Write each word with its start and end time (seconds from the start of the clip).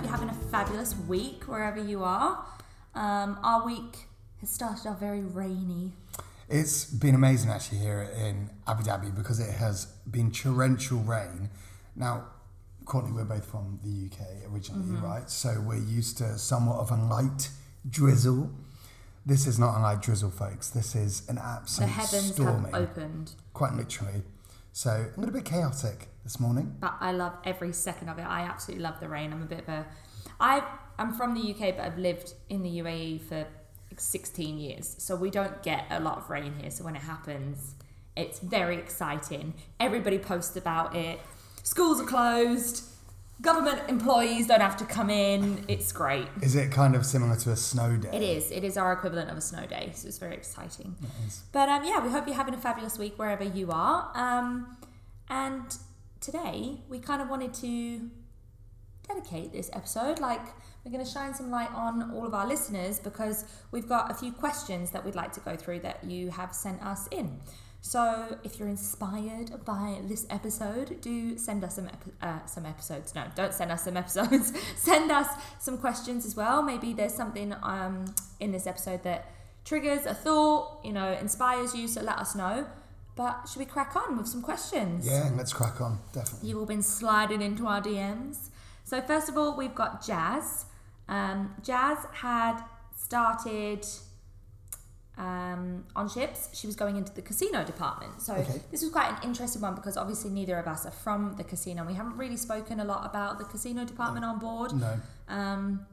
Hope 0.00 0.08
you're 0.08 0.16
having 0.18 0.30
a 0.30 0.50
fabulous 0.50 0.96
week 0.96 1.44
wherever 1.44 1.78
you 1.78 2.02
are. 2.02 2.42
Um, 2.94 3.38
our 3.42 3.66
week 3.66 4.06
has 4.40 4.48
started 4.48 4.86
off 4.88 4.98
very 4.98 5.20
rainy. 5.20 5.92
It's 6.48 6.86
been 6.86 7.14
amazing 7.14 7.50
actually 7.50 7.80
here 7.80 8.08
in 8.16 8.48
Abu 8.66 8.82
Dhabi 8.84 9.14
because 9.14 9.40
it 9.40 9.52
has 9.56 9.84
been 10.10 10.30
torrential 10.30 11.00
rain. 11.00 11.50
Now, 11.94 12.24
Courtney, 12.86 13.12
we're 13.12 13.24
both 13.24 13.44
from 13.44 13.78
the 13.84 14.06
UK 14.10 14.50
originally, 14.50 14.84
Mm-hmm. 14.86 15.04
right? 15.04 15.28
So 15.28 15.60
we're 15.60 15.76
used 15.76 16.16
to 16.16 16.38
somewhat 16.38 16.78
of 16.78 16.90
a 16.90 16.96
light 16.96 17.50
drizzle. 17.86 18.50
This 19.26 19.46
is 19.46 19.58
not 19.58 19.76
a 19.78 19.82
light 19.82 20.00
drizzle, 20.00 20.30
folks. 20.30 20.70
This 20.70 20.94
is 20.94 21.28
an 21.28 21.36
absolute 21.36 21.88
The 21.88 21.92
heavens 21.92 22.32
storming, 22.32 22.72
have 22.72 22.82
opened. 22.84 23.32
quite 23.52 23.74
literally. 23.74 24.22
So 24.72 25.06
I'm 25.16 25.24
a 25.24 25.30
bit 25.30 25.44
chaotic 25.44 26.08
this 26.24 26.38
morning. 26.38 26.76
But 26.80 26.94
I 27.00 27.12
love 27.12 27.34
every 27.44 27.72
second 27.72 28.08
of 28.08 28.18
it. 28.18 28.26
I 28.26 28.42
absolutely 28.42 28.82
love 28.82 29.00
the 29.00 29.08
rain. 29.08 29.32
I'm 29.32 29.42
a 29.42 29.46
bit 29.46 29.60
of 29.60 29.68
a. 29.68 29.86
I 30.38 30.62
I'm 30.98 31.12
from 31.14 31.34
the 31.34 31.40
UK, 31.40 31.76
but 31.76 31.86
I've 31.86 31.98
lived 31.98 32.34
in 32.48 32.62
the 32.62 32.80
UAE 32.80 33.22
for 33.22 33.46
16 33.96 34.58
years, 34.58 34.94
so 34.98 35.16
we 35.16 35.30
don't 35.30 35.62
get 35.62 35.86
a 35.90 36.00
lot 36.00 36.18
of 36.18 36.30
rain 36.30 36.54
here. 36.60 36.70
So 36.70 36.84
when 36.84 36.94
it 36.94 37.02
happens, 37.02 37.74
it's 38.16 38.38
very 38.38 38.76
exciting. 38.76 39.54
Everybody 39.78 40.18
posts 40.18 40.56
about 40.56 40.94
it. 40.94 41.20
Schools 41.62 42.00
are 42.00 42.06
closed. 42.06 42.84
Government 43.40 43.80
employees 43.88 44.46
don't 44.46 44.60
have 44.60 44.76
to 44.78 44.84
come 44.84 45.08
in. 45.08 45.64
It's 45.68 45.92
great. 45.92 46.28
Is 46.42 46.54
it 46.54 46.70
kind 46.70 46.94
of 46.94 47.06
similar 47.06 47.36
to 47.36 47.50
a 47.52 47.56
snow 47.56 47.96
day? 47.96 48.10
It 48.12 48.22
is. 48.22 48.50
It 48.50 48.64
is 48.64 48.76
our 48.76 48.92
equivalent 48.92 49.30
of 49.30 49.36
a 49.36 49.40
snow 49.40 49.66
day, 49.66 49.92
so 49.94 50.08
it's 50.08 50.18
very 50.18 50.34
exciting. 50.34 50.96
is. 51.26 51.42
But 51.52 51.68
um, 51.68 51.84
yeah, 51.84 52.04
we 52.04 52.10
hope 52.10 52.26
you're 52.26 52.36
having 52.36 52.54
a 52.54 52.58
fabulous 52.58 52.98
week 52.98 53.18
wherever 53.18 53.44
you 53.44 53.70
are. 53.70 54.10
Um, 54.14 54.76
and 55.28 55.76
today 56.20 56.80
we 56.88 56.98
kind 56.98 57.22
of 57.22 57.30
wanted 57.30 57.54
to 57.54 58.10
dedicate 59.08 59.52
this 59.52 59.70
episode, 59.72 60.18
like 60.20 60.42
we're 60.84 60.92
going 60.92 61.04
to 61.04 61.10
shine 61.10 61.34
some 61.34 61.50
light 61.50 61.70
on 61.72 62.12
all 62.14 62.26
of 62.26 62.34
our 62.34 62.46
listeners 62.46 62.98
because 62.98 63.44
we've 63.70 63.88
got 63.88 64.10
a 64.10 64.14
few 64.14 64.32
questions 64.32 64.90
that 64.92 65.04
we'd 65.04 65.14
like 65.14 65.32
to 65.32 65.40
go 65.40 65.56
through 65.56 65.80
that 65.80 66.04
you 66.04 66.30
have 66.30 66.54
sent 66.54 66.82
us 66.82 67.08
in. 67.10 67.40
So 67.82 68.36
if 68.44 68.58
you're 68.58 68.68
inspired 68.68 69.64
by 69.64 69.98
this 70.04 70.26
episode, 70.28 71.00
do 71.00 71.38
send 71.38 71.64
us 71.64 71.76
some 71.76 71.86
ep- 71.88 72.04
uh, 72.22 72.44
some 72.46 72.66
episodes. 72.66 73.14
No, 73.14 73.24
don't 73.34 73.54
send 73.54 73.72
us 73.72 73.84
some 73.84 73.96
episodes. 74.04 74.52
send 74.76 75.10
us 75.10 75.28
some 75.58 75.78
questions 75.78 76.26
as 76.26 76.36
well. 76.36 76.62
Maybe 76.62 76.92
there's 76.92 77.14
something 77.14 77.54
um, 77.62 78.04
in 78.38 78.52
this 78.52 78.66
episode 78.66 79.02
that 79.04 79.30
triggers 79.64 80.04
a 80.06 80.14
thought, 80.14 80.80
you 80.84 80.92
know, 80.92 81.12
inspires 81.12 81.74
you. 81.74 81.88
So 81.88 82.02
let 82.02 82.18
us 82.18 82.34
know. 82.34 82.66
But 83.16 83.48
should 83.48 83.58
we 83.58 83.64
crack 83.66 83.96
on 83.96 84.16
with 84.16 84.28
some 84.28 84.40
questions? 84.42 85.06
Yeah, 85.06 85.30
let's 85.34 85.52
crack 85.52 85.80
on, 85.80 85.98
definitely. 86.12 86.48
You've 86.48 86.58
all 86.58 86.66
been 86.66 86.82
sliding 86.82 87.42
into 87.42 87.66
our 87.66 87.80
DMs. 87.82 88.48
So 88.84 89.00
first 89.00 89.28
of 89.28 89.36
all, 89.36 89.56
we've 89.56 89.74
got 89.74 90.04
Jazz. 90.06 90.66
Um, 91.08 91.54
Jazz 91.62 91.98
had 92.12 92.62
started 92.96 93.86
um, 95.20 95.84
on 95.94 96.08
ships. 96.08 96.48
She 96.58 96.66
was 96.66 96.76
going 96.76 96.96
into 96.96 97.12
the 97.12 97.20
casino 97.22 97.62
department. 97.64 98.22
So 98.22 98.32
Okay. 98.34 98.60
this 98.70 98.80
was 98.82 98.90
quite 98.90 99.10
an 99.10 99.18
interesting 99.22 99.60
one 99.60 99.74
because 99.74 99.96
obviously 99.96 100.30
neither 100.30 100.56
of 100.58 100.66
us 100.66 100.86
are 100.86 100.90
from 101.04 101.34
the 101.36 101.44
casino. 101.44 101.84
We 101.84 101.94
haven't 101.94 102.16
really 102.16 102.38
spoken 102.38 102.80
a 102.80 102.84
lot 102.84 103.04
about 103.04 103.38
the 103.38 103.44
casino 103.44 103.84
department 103.84 104.24
on 104.24 104.38
board. 104.38 104.72
No. 104.72 104.94
Um, 105.28 105.86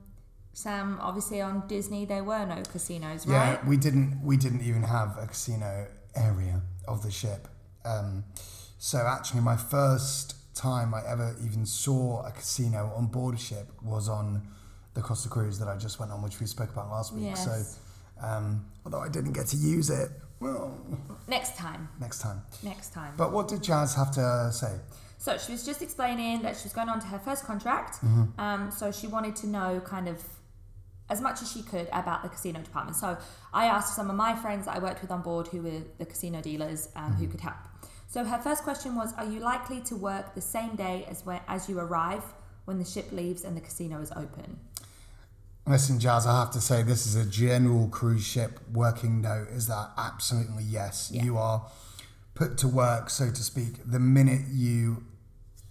Sam, 0.53 0.97
obviously 1.02 1.41
on 1.41 1.68
Disney 1.68 2.06
there 2.06 2.24
were 2.24 2.46
no 2.46 2.62
casinos, 2.63 3.28
right? 3.28 3.34
Yeah, 3.34 3.50
right? 3.56 3.68
we 3.68 3.78
didn't 3.78 4.22
we 4.24 4.38
didn't 4.38 4.62
even 4.62 4.84
have 4.84 5.18
a 5.22 5.28
casino 5.28 5.88
area 6.16 6.62
of 6.88 7.03
the 7.03 7.12
ship. 7.12 7.47
Um, 7.84 8.23
so 8.79 8.97
actually, 9.00 9.41
my 9.41 9.57
first 9.57 10.35
time 10.56 10.94
I 10.94 11.02
ever 11.07 11.35
even 11.44 11.66
saw 11.66 12.25
a 12.25 12.31
casino 12.31 12.91
on 12.96 13.07
board 13.07 13.35
a 13.35 13.38
ship 13.38 13.68
was 13.84 14.07
on 14.09 14.47
the 14.96 15.02
Costa 15.02 15.29
Cruise 15.29 15.59
that 15.59 15.68
I 15.68 15.75
just 15.78 16.00
went 16.00 16.12
on, 16.12 16.22
which 16.23 16.40
we 16.40 16.47
spoke 16.47 16.72
about 16.72 16.90
last 16.90 17.13
week. 17.13 17.25
Yes. 17.25 17.46
So 17.46 17.53
um, 18.22 18.66
although 18.85 19.01
I 19.01 19.09
didn't 19.09 19.33
get 19.33 19.47
to 19.47 19.57
use 19.57 19.89
it, 19.89 20.09
well, 20.39 20.72
Next 21.28 21.57
time. 21.57 21.89
next 22.00 22.19
time. 22.19 22.41
Next 22.63 22.94
time. 22.94 23.13
But 23.17 23.31
what 23.31 23.47
did 23.47 23.63
Jazz 23.63 23.95
have 23.95 24.11
to 24.11 24.50
say? 24.53 24.73
So 25.17 25.38
she 25.38 25.51
was 25.51 25.66
just 25.66 25.81
explaining 25.81 26.44
that 26.44 26.55
she 26.57 26.63
was 26.66 26.73
going 26.73 26.89
on 26.89 27.00
to 27.00 27.07
her 27.07 27.19
first 27.19 27.44
contract. 27.45 27.97
Um, 28.38 28.69
so 28.72 28.91
she 28.91 29.07
wanted 29.07 29.35
to 29.38 29.47
know 29.47 29.81
kind 29.83 30.07
of 30.07 30.23
as 31.09 31.22
much 31.22 31.41
as 31.41 31.51
she 31.51 31.63
could 31.63 31.88
about 31.91 32.22
the 32.22 32.29
casino 32.29 32.59
department. 32.61 32.95
So 32.97 33.17
I 33.53 33.66
asked 33.66 33.95
some 33.95 34.09
of 34.09 34.16
my 34.16 34.35
friends 34.35 34.66
that 34.67 34.75
I 34.75 34.79
worked 34.79 35.01
with 35.01 35.09
on 35.09 35.22
board 35.22 35.47
who 35.47 35.61
were 35.63 35.81
the 35.97 36.05
casino 36.05 36.41
dealers 36.41 36.89
um, 36.95 37.13
who 37.13 37.28
could 37.28 37.41
help. 37.41 37.55
So 38.07 38.23
her 38.23 38.38
first 38.38 38.63
question 38.63 38.95
was, 38.95 39.13
"Are 39.17 39.25
you 39.25 39.39
likely 39.39 39.81
to 39.81 39.95
work 39.95 40.35
the 40.35 40.41
same 40.41 40.75
day 40.75 41.05
as 41.09 41.25
when 41.25 41.41
as 41.47 41.67
you 41.67 41.79
arrive 41.79 42.23
when 42.66 42.78
the 42.78 42.85
ship 42.85 43.11
leaves 43.11 43.44
and 43.44 43.57
the 43.57 43.61
casino 43.61 43.99
is 44.01 44.11
open?" 44.11 44.59
Listen, 45.67 46.00
Jazz, 46.00 46.25
I 46.25 46.39
have 46.39 46.51
to 46.51 46.61
say 46.61 46.81
this 46.81 47.05
is 47.05 47.16
a 47.16 47.25
general 47.25 47.89
cruise 47.89 48.25
ship 48.25 48.59
working 48.72 49.22
note. 49.22 49.50
Is 49.50 49.67
that 49.67 49.89
absolutely 49.97 50.63
yes? 50.63 51.11
Yeah. 51.13 51.23
You 51.23 51.38
are 51.38 51.69
put 52.35 52.57
to 52.59 52.69
work, 52.69 53.09
so 53.09 53.29
to 53.29 53.44
speak, 53.44 53.79
the 53.85 54.00
minute 54.00 54.44
you 54.50 55.03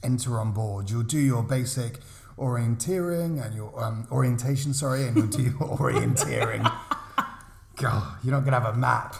enter 0.03 0.39
on 0.39 0.53
board. 0.53 0.91
You'll 0.91 1.03
do 1.03 1.19
your 1.19 1.43
basic 1.43 2.01
orienteering 2.39 3.43
and 3.43 3.55
your 3.55 3.83
um, 3.83 4.07
orientation, 4.11 4.75
sorry, 4.75 5.07
and 5.07 5.17
you'll 5.17 5.29
do 5.29 5.43
your 5.45 5.53
orienteering. 5.79 6.71
God, 7.77 8.19
you're 8.23 8.35
not 8.35 8.45
gonna 8.45 8.61
have 8.61 8.75
a 8.75 8.79
map. 8.79 9.17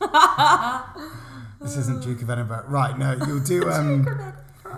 this 1.60 1.76
isn't 1.76 2.04
Duke 2.04 2.22
of 2.22 2.30
Edinburgh, 2.30 2.66
right? 2.68 2.96
No, 2.96 3.16
you'll 3.26 3.40
do 3.40 3.68
um, 3.68 4.06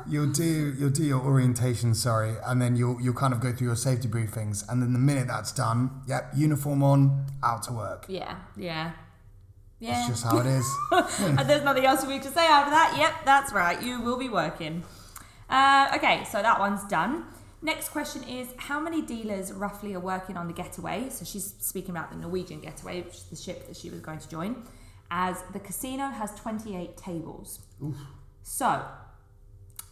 you'll 0.09 0.33
do 0.33 0.75
you'll 0.79 0.91
do 0.91 1.05
your 1.05 1.21
orientation, 1.21 1.95
sorry, 1.95 2.35
and 2.47 2.61
then 2.61 2.77
you'll 2.77 3.01
you'll 3.01 3.15
kind 3.15 3.33
of 3.33 3.41
go 3.41 3.53
through 3.53 3.69
your 3.69 3.77
safety 3.77 4.09
briefings, 4.09 4.69
and 4.69 4.83
then 4.83 4.93
the 4.93 4.99
minute 4.99 5.27
that's 5.29 5.53
done, 5.53 6.03
yep, 6.09 6.31
uniform 6.35 6.83
on, 6.83 7.27
out 7.43 7.63
to 7.65 7.73
work. 7.73 8.07
Yeah, 8.09 8.37
yeah, 8.57 8.93
yeah. 9.79 9.99
It's 9.99 10.09
just 10.09 10.25
how 10.25 10.39
it 10.39 10.47
is. 10.47 10.67
and 11.21 11.39
there's 11.49 11.65
nothing 11.65 11.85
else 11.85 12.03
for 12.03 12.11
me 12.11 12.19
to 12.19 12.29
say 12.29 12.47
after 12.47 12.71
that. 12.71 12.97
Yep, 12.99 13.25
that's 13.25 13.53
right. 13.53 13.83
You 13.83 14.01
will 14.01 14.19
be 14.19 14.29
working. 14.29 14.83
Uh, 15.49 15.93
okay, 15.97 16.25
so 16.31 16.43
that 16.43 16.59
one's 16.59 16.85
done. 16.85 17.25
Next 17.63 17.89
question 17.89 18.23
is 18.25 18.49
how 18.59 18.79
many 18.79 19.03
dealers 19.03 19.53
roughly 19.53 19.95
are 19.95 20.01
working 20.01 20.37
on 20.37 20.47
the 20.47 20.53
getaway? 20.53 21.09
So 21.11 21.25
she's 21.25 21.55
speaking 21.59 21.91
about 21.91 22.11
the 22.11 22.17
Norwegian 22.17 22.61
getaway, 22.61 23.03
which 23.03 23.15
is 23.15 23.25
the 23.25 23.37
ship 23.37 23.67
that 23.67 23.77
she 23.77 23.91
was 23.91 24.01
going 24.01 24.19
to 24.19 24.29
join, 24.29 24.63
as 25.11 25.43
the 25.53 25.61
casino 25.61 26.09
has 26.09 26.35
28 26.35 26.97
tables. 26.97 27.61
So, 28.43 28.85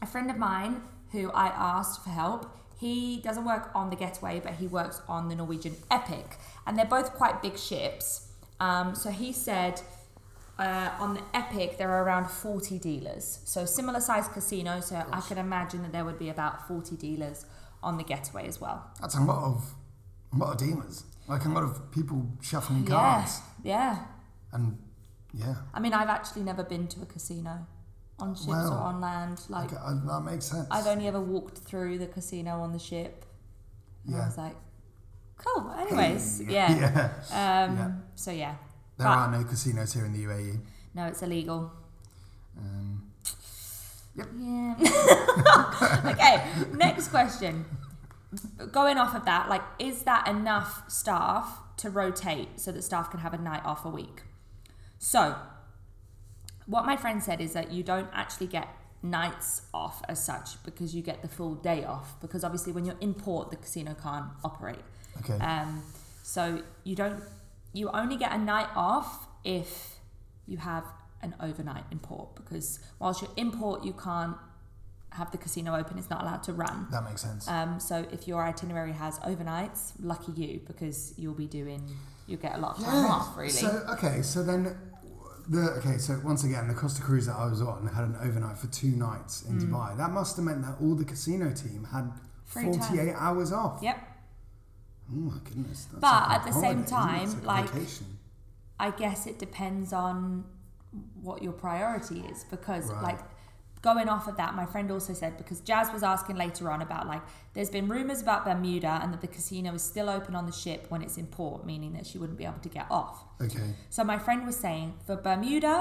a 0.05 0.07
friend 0.07 0.31
of 0.31 0.37
mine 0.37 0.83
who 1.13 1.31
I 1.33 1.47
asked 1.47 2.05
for 2.05 2.11
help, 2.11 2.57
he 2.79 3.21
doesn't 3.23 3.45
work 3.45 3.71
on 3.75 3.91
the 3.91 3.97
Getaway, 3.97 4.41
but 4.41 4.55
he 4.55 4.67
works 4.67 5.01
on 5.09 5.29
the 5.29 5.35
Norwegian 5.35 5.77
Epic, 5.91 6.37
and 6.67 6.79
they're 6.79 6.85
both 6.85 7.15
quite 7.15 7.43
big 7.43 7.59
ships. 7.59 8.29
Um, 8.61 8.95
so 8.95 9.11
he 9.11 9.33
said 9.33 9.81
uh, 10.59 10.91
on 11.01 11.15
the 11.15 11.23
Epic 11.33 11.79
there 11.79 11.91
are 11.91 12.05
around 12.05 12.31
40 12.31 12.79
dealers, 12.79 13.41
so 13.45 13.65
similar 13.65 14.01
sized 14.01 14.33
casino. 14.33 14.81
So 14.81 15.03
I 15.11 15.21
can 15.21 15.39
imagine 15.39 15.83
that 15.83 15.93
there 15.93 16.05
would 16.05 16.19
be 16.19 16.29
about 16.29 16.69
40 16.69 16.97
dealers 16.97 17.47
on 17.83 17.97
the 17.97 18.05
Getaway 18.05 18.47
as 18.47 18.61
well. 18.61 18.91
That's 19.01 19.17
a 19.17 19.23
lot 19.23 19.43
of 19.45 19.75
a 20.33 20.37
lot 20.37 20.53
of 20.53 20.59
dealers, 20.59 21.05
like 21.29 21.45
a 21.45 21.49
lot 21.49 21.63
of 21.63 21.91
people 21.93 22.27
shuffling 22.43 22.85
cards. 22.85 23.41
Yeah, 23.63 23.95
cards, 23.95 24.01
yeah. 24.03 24.05
and 24.53 24.79
yeah, 25.33 25.55
I 25.73 25.81
mean, 25.81 25.95
I've 25.95 26.09
actually 26.09 26.43
never 26.43 26.63
been 26.63 26.89
to 26.89 27.03
a 27.03 27.07
casino 27.07 27.67
on 28.19 28.35
ships 28.35 28.49
or 28.49 28.73
on 28.79 29.01
land. 29.01 29.41
Like 29.49 29.73
okay, 29.73 29.77
uh, 29.85 29.95
that 30.07 30.21
makes 30.31 30.47
sense. 30.47 30.67
I've 30.71 30.87
only 30.87 31.07
ever 31.09 31.21
walked 31.21 31.59
through 31.59 31.99
the 31.99 32.07
casino 32.07 32.61
on 32.61 32.73
the 32.73 32.79
ship. 32.79 33.25
And 34.07 34.17
I 34.17 34.27
was 34.27 34.37
like, 34.39 34.55
cool. 35.39 35.75
Anyways, 35.79 36.43
yeah. 36.49 37.11
yeah. 37.31 37.65
Um, 37.67 37.77
Yeah. 37.77 37.91
So 38.15 38.31
yeah. 38.31 38.55
There 38.99 39.07
But- 39.07 39.19
are 39.19 39.31
no 39.31 39.45
casinos 39.45 39.93
here 39.93 40.05
in 40.05 40.13
the 40.13 40.25
UAE. 40.25 40.61
No, 40.95 41.07
it's 41.07 41.23
illegal. 41.23 41.73
Um, 42.57 43.11
Yeah. 44.15 44.75
okay. 46.13 46.45
Next 46.75 47.09
question. 47.09 47.65
Going 48.73 48.99
off 48.99 49.15
of 49.15 49.25
that, 49.25 49.49
like, 49.49 49.63
is 49.79 50.03
that 50.03 50.29
enough 50.29 50.89
staff 50.91 51.59
to 51.79 51.91
rotate 51.91 52.61
so 52.61 52.71
that 52.73 52.83
staff 52.83 53.11
can 53.11 53.21
have 53.21 53.33
a 53.35 53.39
night 53.39 53.65
off 53.65 53.85
a 53.85 53.89
week? 53.89 54.23
So, 54.99 55.35
what 56.67 56.85
my 56.87 56.97
friend 56.97 57.23
said 57.23 57.41
is 57.41 57.53
that 57.53 57.73
you 57.73 57.83
don't 57.83 58.09
actually 58.13 58.47
get 58.47 58.69
nights 59.03 59.63
off 59.75 60.03
as 60.09 60.25
such 60.25 60.63
because 60.65 60.95
you 60.95 61.03
get 61.03 61.21
the 61.21 61.29
full 61.29 61.55
day 61.55 61.85
off 61.85 62.19
because 62.21 62.43
obviously 62.43 62.73
when 62.73 62.87
you're 62.87 62.97
in 63.03 63.13
port 63.13 63.51
the 63.51 63.57
casino 63.57 63.95
can't 64.03 64.25
operate 64.43 64.79
okay. 65.21 65.39
Um, 65.45 65.83
so 66.25 66.63
you 66.85 66.97
don't, 66.97 67.23
you 67.75 67.91
only 67.91 68.17
get 68.17 68.33
a 68.33 68.39
night 68.39 68.71
off 68.75 69.29
if 69.45 69.97
you 70.47 70.57
have 70.57 70.85
an 71.23 71.35
overnight 71.39 71.85
in 71.91 71.99
port 71.99 72.35
because 72.35 72.79
whilst 72.99 73.21
you're 73.21 73.31
in 73.37 73.53
port, 73.53 73.85
you 73.85 73.93
can't 73.93 74.37
have 75.11 75.31
the 75.33 75.39
casino 75.39 75.77
open. 75.77 75.99
It's 75.99 76.09
not 76.09 76.23
allowed 76.23 76.43
to 76.45 76.55
run. 76.55 76.89
that 76.91 77.05
makes 77.05 77.21
sense. 77.21 77.47
Um, 77.47 77.79
so 77.79 78.07
if 78.11 78.27
your 78.27 78.43
itinerary 78.43 78.93
has 78.93 79.19
overnights, 79.19 79.93
lucky 80.01 80.33
you 80.33 80.61
because 80.67 81.13
you'll 81.19 81.35
be 81.35 81.47
doing, 81.47 81.87
you'll 82.27 82.41
get 82.41 82.55
a 82.55 82.59
lot 82.59 82.79
of 82.79 82.85
time 82.85 83.05
off 83.11 83.37
really. 83.37 83.51
So 83.51 83.85
okay, 83.91 84.23
so 84.23 84.43
then 84.43 84.75
The, 85.49 85.61
okay, 85.79 85.99
so 85.99 86.19
once 86.25 86.45
again, 86.45 86.69
the 86.69 86.75
Costa 86.75 87.03
Cruise 87.03 87.27
that 87.27 87.37
I 87.37 87.47
was 87.47 87.61
on 87.61 87.87
had 87.87 88.05
an 88.05 88.17
overnight 88.23 88.57
for 88.57 88.67
two 88.69 88.89
nights 88.93 89.43
in 89.43 89.59
Mm. 89.61 89.69
Dubai. 89.71 89.97
That 89.97 90.11
must 90.11 90.37
have 90.37 90.45
meant 90.45 90.63
that 90.63 90.77
all 90.81 90.95
the 90.95 91.05
casino 91.05 91.53
team 91.53 91.85
had 91.93 92.11
Free 92.45 92.65
time. 92.65 92.81
48 92.81 93.15
hours 93.15 93.53
off. 93.53 93.83
Yep. 93.83 93.99
Oh 95.13 95.15
my 95.17 95.39
goodness. 95.45 95.85
That's 95.91 96.01
But 96.01 96.29
like 96.29 96.39
at 96.39 96.47
the 96.47 96.53
same 96.53 96.85
holiday, 96.85 97.25
isn't 97.25 97.41
time, 97.41 97.45
like- 97.47 97.71
vacation. 97.71 98.07
I 98.81 98.91
guess 98.91 99.27
it 99.27 99.39
depends 99.39 99.93
on 99.93 100.45
what 101.21 101.43
your 101.43 101.53
priority 101.53 102.21
is 102.21 102.45
because 102.51 102.91
Right. 102.91 103.03
like 103.03 103.21
going 103.89 104.09
off 104.09 104.27
of 104.27 104.37
that 104.39 104.55
my 104.55 104.67
friend 104.73 104.91
also 104.91 105.13
said 105.13 105.37
because 105.37 105.61
Jazz 105.61 105.87
was 105.93 106.03
asking 106.03 106.37
later 106.45 106.71
on 106.75 106.81
about 106.89 107.07
like 107.07 107.23
there's 107.55 107.71
been 107.77 107.87
rumors 107.97 108.21
about 108.27 108.41
Bermuda 108.49 108.93
and 109.03 109.13
that 109.13 109.21
the 109.21 109.33
casino 109.39 109.75
is 109.75 109.83
still 109.93 110.09
open 110.17 110.35
on 110.35 110.47
the 110.47 110.53
ship 110.53 110.87
when 110.89 111.03
it's 111.03 111.17
in 111.23 111.27
port 111.27 111.61
meaning 111.67 111.93
that 111.93 112.07
she 112.07 112.17
wouldn't 112.21 112.39
be 112.39 112.47
able 112.53 112.63
to 112.69 112.69
get 112.79 112.87
off. 112.91 113.17
Okay. 113.47 113.69
So 113.91 114.03
my 114.13 114.19
friend 114.19 114.47
was 114.47 114.57
saying 114.57 114.95
for 115.07 115.17
Bermuda 115.17 115.77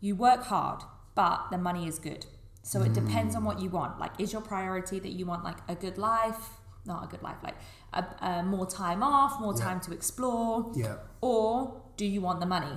you 0.00 0.14
work 0.14 0.42
hard 0.44 0.80
but 1.14 1.38
the 1.50 1.58
money 1.58 1.86
is 1.92 1.98
good. 1.98 2.24
So 2.62 2.76
it 2.82 2.92
depends 2.92 3.34
on 3.34 3.42
what 3.44 3.58
you 3.60 3.68
want. 3.70 3.98
Like 3.98 4.12
is 4.22 4.32
your 4.32 4.42
priority 4.42 4.98
that 5.00 5.12
you 5.18 5.26
want 5.26 5.42
like 5.50 5.58
a 5.68 5.74
good 5.74 5.98
life, 5.98 6.42
not 6.84 7.00
a 7.04 7.08
good 7.08 7.22
life, 7.28 7.38
like 7.42 7.56
a, 7.92 8.04
a 8.30 8.42
more 8.44 8.66
time 8.66 9.02
off, 9.02 9.40
more 9.40 9.54
Yeah. 9.56 9.64
time 9.66 9.80
to 9.86 9.90
explore 9.92 10.70
Yeah. 10.84 10.96
or 11.20 11.82
do 11.96 12.06
you 12.14 12.20
want 12.20 12.38
the 12.40 12.46
money 12.46 12.74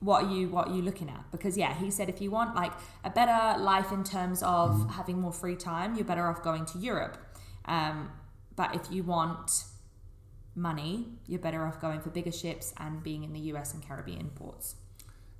what 0.00 0.24
are 0.24 0.30
you 0.30 0.48
what 0.48 0.68
are 0.68 0.74
you 0.74 0.82
looking 0.82 1.08
at 1.08 1.24
because 1.32 1.56
yeah 1.56 1.72
he 1.74 1.90
said 1.90 2.08
if 2.08 2.20
you 2.20 2.30
want 2.30 2.54
like 2.54 2.72
a 3.04 3.10
better 3.10 3.58
life 3.58 3.92
in 3.92 4.04
terms 4.04 4.42
of 4.42 4.70
Mm-hmm. 4.70 4.88
having 4.90 5.20
more 5.20 5.32
free 5.32 5.56
time 5.56 5.94
you're 5.94 6.04
better 6.04 6.26
off 6.28 6.42
going 6.42 6.64
to 6.66 6.78
europe 6.78 7.16
um, 7.64 8.10
but 8.54 8.74
if 8.74 8.90
you 8.90 9.02
want 9.02 9.64
money 10.54 11.06
you're 11.26 11.38
better 11.40 11.64
off 11.66 11.80
going 11.80 12.00
for 12.00 12.10
bigger 12.10 12.32
ships 12.32 12.72
and 12.78 13.02
being 13.02 13.24
in 13.24 13.32
the 13.32 13.40
us 13.40 13.74
and 13.74 13.86
caribbean 13.86 14.28
ports 14.30 14.76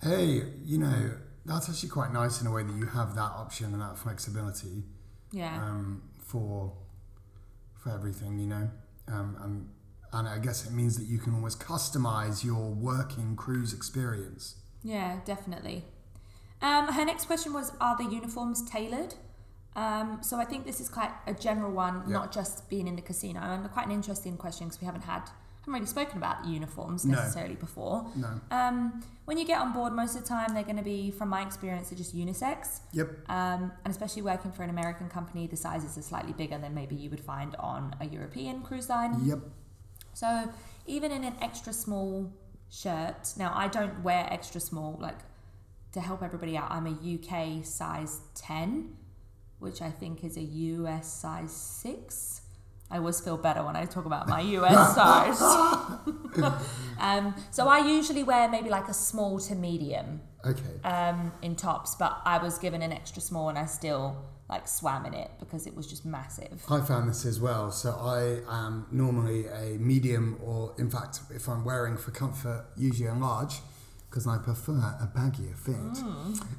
Hey, 0.02 0.42
you 0.62 0.76
know, 0.76 1.12
that's 1.46 1.70
actually 1.70 1.88
quite 1.88 2.12
nice 2.12 2.42
in 2.42 2.46
a 2.46 2.52
way 2.52 2.62
that 2.62 2.76
you 2.76 2.84
have 2.84 3.14
that 3.14 3.32
option 3.32 3.72
and 3.72 3.80
that 3.80 3.96
flexibility 3.96 4.84
yeah 5.32 5.56
um, 5.56 6.02
for 6.18 6.72
for 7.74 7.90
everything, 7.90 8.38
you 8.38 8.46
know. 8.46 8.70
Um, 9.08 9.36
and, 9.42 9.68
and 10.18 10.28
I 10.28 10.38
guess 10.38 10.66
it 10.66 10.72
means 10.72 10.96
that 10.98 11.06
you 11.06 11.18
can 11.18 11.34
almost 11.34 11.60
customize 11.60 12.44
your 12.44 12.70
working 12.70 13.36
cruise 13.36 13.72
experience. 13.72 14.56
Yeah, 14.82 15.20
definitely. 15.24 15.84
Um, 16.62 16.88
her 16.88 17.04
next 17.04 17.26
question 17.26 17.52
was 17.52 17.72
Are 17.80 17.96
the 17.96 18.04
uniforms 18.04 18.68
tailored? 18.68 19.14
Um, 19.74 20.18
so 20.22 20.38
I 20.38 20.44
think 20.46 20.64
this 20.64 20.80
is 20.80 20.88
quite 20.88 21.10
a 21.26 21.34
general 21.34 21.70
one, 21.72 22.02
Yeah. 22.06 22.14
not 22.14 22.32
just 22.32 22.68
being 22.70 22.88
in 22.88 22.96
the 22.96 23.02
casino, 23.02 23.40
and 23.40 23.70
quite 23.72 23.86
an 23.86 23.92
interesting 23.92 24.36
question 24.38 24.66
because 24.68 24.80
we 24.80 24.86
haven't 24.86 25.02
had, 25.02 25.22
haven't 25.60 25.74
really 25.74 25.84
spoken 25.86 26.16
about 26.16 26.46
uniforms 26.46 27.04
No. 27.04 27.16
necessarily 27.18 27.56
before. 27.56 28.06
No. 28.16 28.40
Um, 28.50 29.02
when 29.26 29.36
you 29.36 29.44
get 29.44 29.60
on 29.60 29.74
board, 29.74 29.92
most 29.92 30.16
of 30.16 30.22
the 30.22 30.28
time 30.28 30.54
they're 30.54 30.62
going 30.62 30.78
to 30.78 30.82
be, 30.82 31.10
from 31.10 31.28
my 31.28 31.42
experience, 31.42 31.90
they're 31.90 31.98
just 31.98 32.16
unisex. 32.16 32.80
Yep. 32.92 33.28
Um, 33.28 33.70
and 33.84 33.90
especially 33.90 34.22
working 34.22 34.50
for 34.52 34.62
an 34.62 34.70
American 34.70 35.08
company, 35.10 35.46
the 35.46 35.56
sizes 35.56 35.98
are 35.98 36.02
slightly 36.02 36.32
bigger 36.32 36.56
than 36.56 36.72
maybe 36.74 36.94
you 36.94 37.10
would 37.10 37.20
find 37.20 37.54
on 37.56 37.94
a 38.00 38.06
European 38.06 38.62
cruise 38.62 38.88
line. 38.88 39.24
Yep. 39.26 39.40
So 40.16 40.50
even 40.86 41.12
in 41.12 41.24
an 41.24 41.34
extra 41.42 41.74
small 41.74 42.32
shirt, 42.70 43.34
now 43.36 43.52
I 43.54 43.68
don't 43.68 44.02
wear 44.02 44.26
extra 44.30 44.62
small, 44.62 44.96
like 44.98 45.18
to 45.92 46.00
help 46.00 46.22
everybody 46.22 46.56
out, 46.56 46.70
I'm 46.70 46.86
a 46.86 46.96
UK 47.16 47.62
size 47.62 48.20
10, 48.34 48.96
which 49.58 49.82
I 49.82 49.90
think 49.90 50.24
is 50.24 50.38
a 50.38 50.42
US 50.42 51.12
size 51.12 51.52
6. 51.52 52.40
I 52.90 52.96
always 52.96 53.20
feel 53.20 53.36
better 53.36 53.62
when 53.62 53.76
I 53.76 53.84
talk 53.84 54.06
about 54.06 54.26
my 54.26 54.40
US 54.40 54.94
size. 55.00 55.42
um, 56.98 57.34
so 57.50 57.68
I 57.68 57.86
usually 57.86 58.22
wear 58.22 58.48
maybe 58.48 58.70
like 58.70 58.88
a 58.88 58.94
small 58.94 59.38
to 59.40 59.54
medium 59.54 60.22
Okay. 60.46 60.80
um, 60.82 61.30
in 61.42 61.56
tops, 61.56 61.94
but 61.94 62.22
I 62.24 62.38
was 62.38 62.58
given 62.58 62.80
an 62.80 62.90
extra 62.90 63.20
small 63.20 63.50
and 63.50 63.58
I 63.58 63.66
still 63.66 64.16
like 64.48 64.68
swam 64.68 65.06
in 65.06 65.14
it 65.14 65.30
because 65.40 65.66
it 65.66 65.74
was 65.74 65.86
just 65.86 66.04
massive. 66.04 66.62
I 66.70 66.80
found 66.80 67.08
this 67.08 67.24
as 67.24 67.40
well. 67.40 67.70
So 67.72 67.90
I 67.90 68.40
am 68.48 68.86
normally 68.92 69.46
a 69.46 69.76
medium, 69.78 70.38
or 70.44 70.72
in 70.78 70.88
fact, 70.90 71.20
if 71.30 71.48
I'm 71.48 71.64
wearing 71.64 71.96
for 71.96 72.10
comfort, 72.12 72.66
usually 72.76 73.08
a 73.08 73.14
large, 73.14 73.54
because 74.08 74.26
I 74.26 74.38
prefer 74.38 74.72
a 75.00 75.10
baggier 75.16 75.56
fit. 75.58 76.04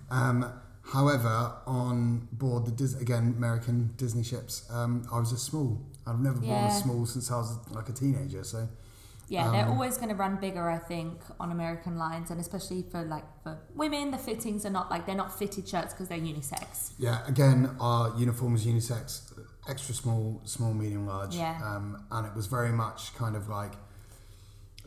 Um, 0.09 0.51
however, 0.91 1.53
on 1.65 2.27
board 2.31 2.65
the 2.65 2.71
Dis- 2.71 2.99
again 2.99 3.33
American 3.37 3.93
Disney 3.97 4.23
ships, 4.23 4.65
um, 4.69 5.07
I 5.11 5.19
was 5.19 5.31
a 5.31 5.37
small. 5.37 5.81
I've 6.05 6.19
never 6.19 6.39
worn 6.39 6.65
a 6.65 6.71
small 6.71 7.05
since 7.05 7.31
I 7.31 7.37
was 7.37 7.57
like 7.71 7.89
a 7.89 7.93
teenager. 7.93 8.43
So 8.43 8.67
Yeah, 9.29 9.51
they're 9.51 9.65
Um, 9.65 9.71
always 9.73 9.97
going 9.97 10.09
to 10.09 10.15
run 10.15 10.37
bigger, 10.37 10.69
I 10.69 10.77
think, 10.79 11.21
on 11.39 11.51
American 11.51 11.97
lines, 11.97 12.31
and 12.31 12.39
especially 12.39 12.83
for 12.83 13.03
like 13.03 13.25
for 13.43 13.59
women, 13.75 14.11
the 14.11 14.17
fittings 14.17 14.65
are 14.65 14.69
not 14.69 14.89
like 14.89 15.05
they're 15.05 15.15
not 15.15 15.37
fitted 15.37 15.67
shirts 15.67 15.93
because 15.93 16.07
they're 16.07 16.17
unisex. 16.33 16.91
yeah, 16.97 17.25
again, 17.27 17.75
our 17.79 18.17
uniform 18.17 18.53
was 18.53 18.65
unisex, 18.65 19.33
extra 19.67 19.93
small, 19.93 20.41
small, 20.45 20.73
medium, 20.73 21.07
large. 21.07 21.35
Yeah. 21.35 21.59
Um, 21.63 22.05
and 22.09 22.25
it 22.25 22.33
was 22.35 22.45
very 22.47 22.71
much 22.71 23.13
kind 23.15 23.35
of 23.35 23.49
like 23.49 23.73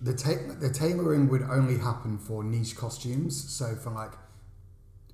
the 0.01 0.15
ta- 0.15 0.55
the 0.59 0.71
tailoring 0.71 1.29
would 1.29 1.43
only 1.43 1.77
happen 1.79 2.17
for 2.17 2.43
niche 2.43 2.75
costumes. 2.77 3.35
So 3.53 3.75
for 3.77 3.91
like 3.91 4.13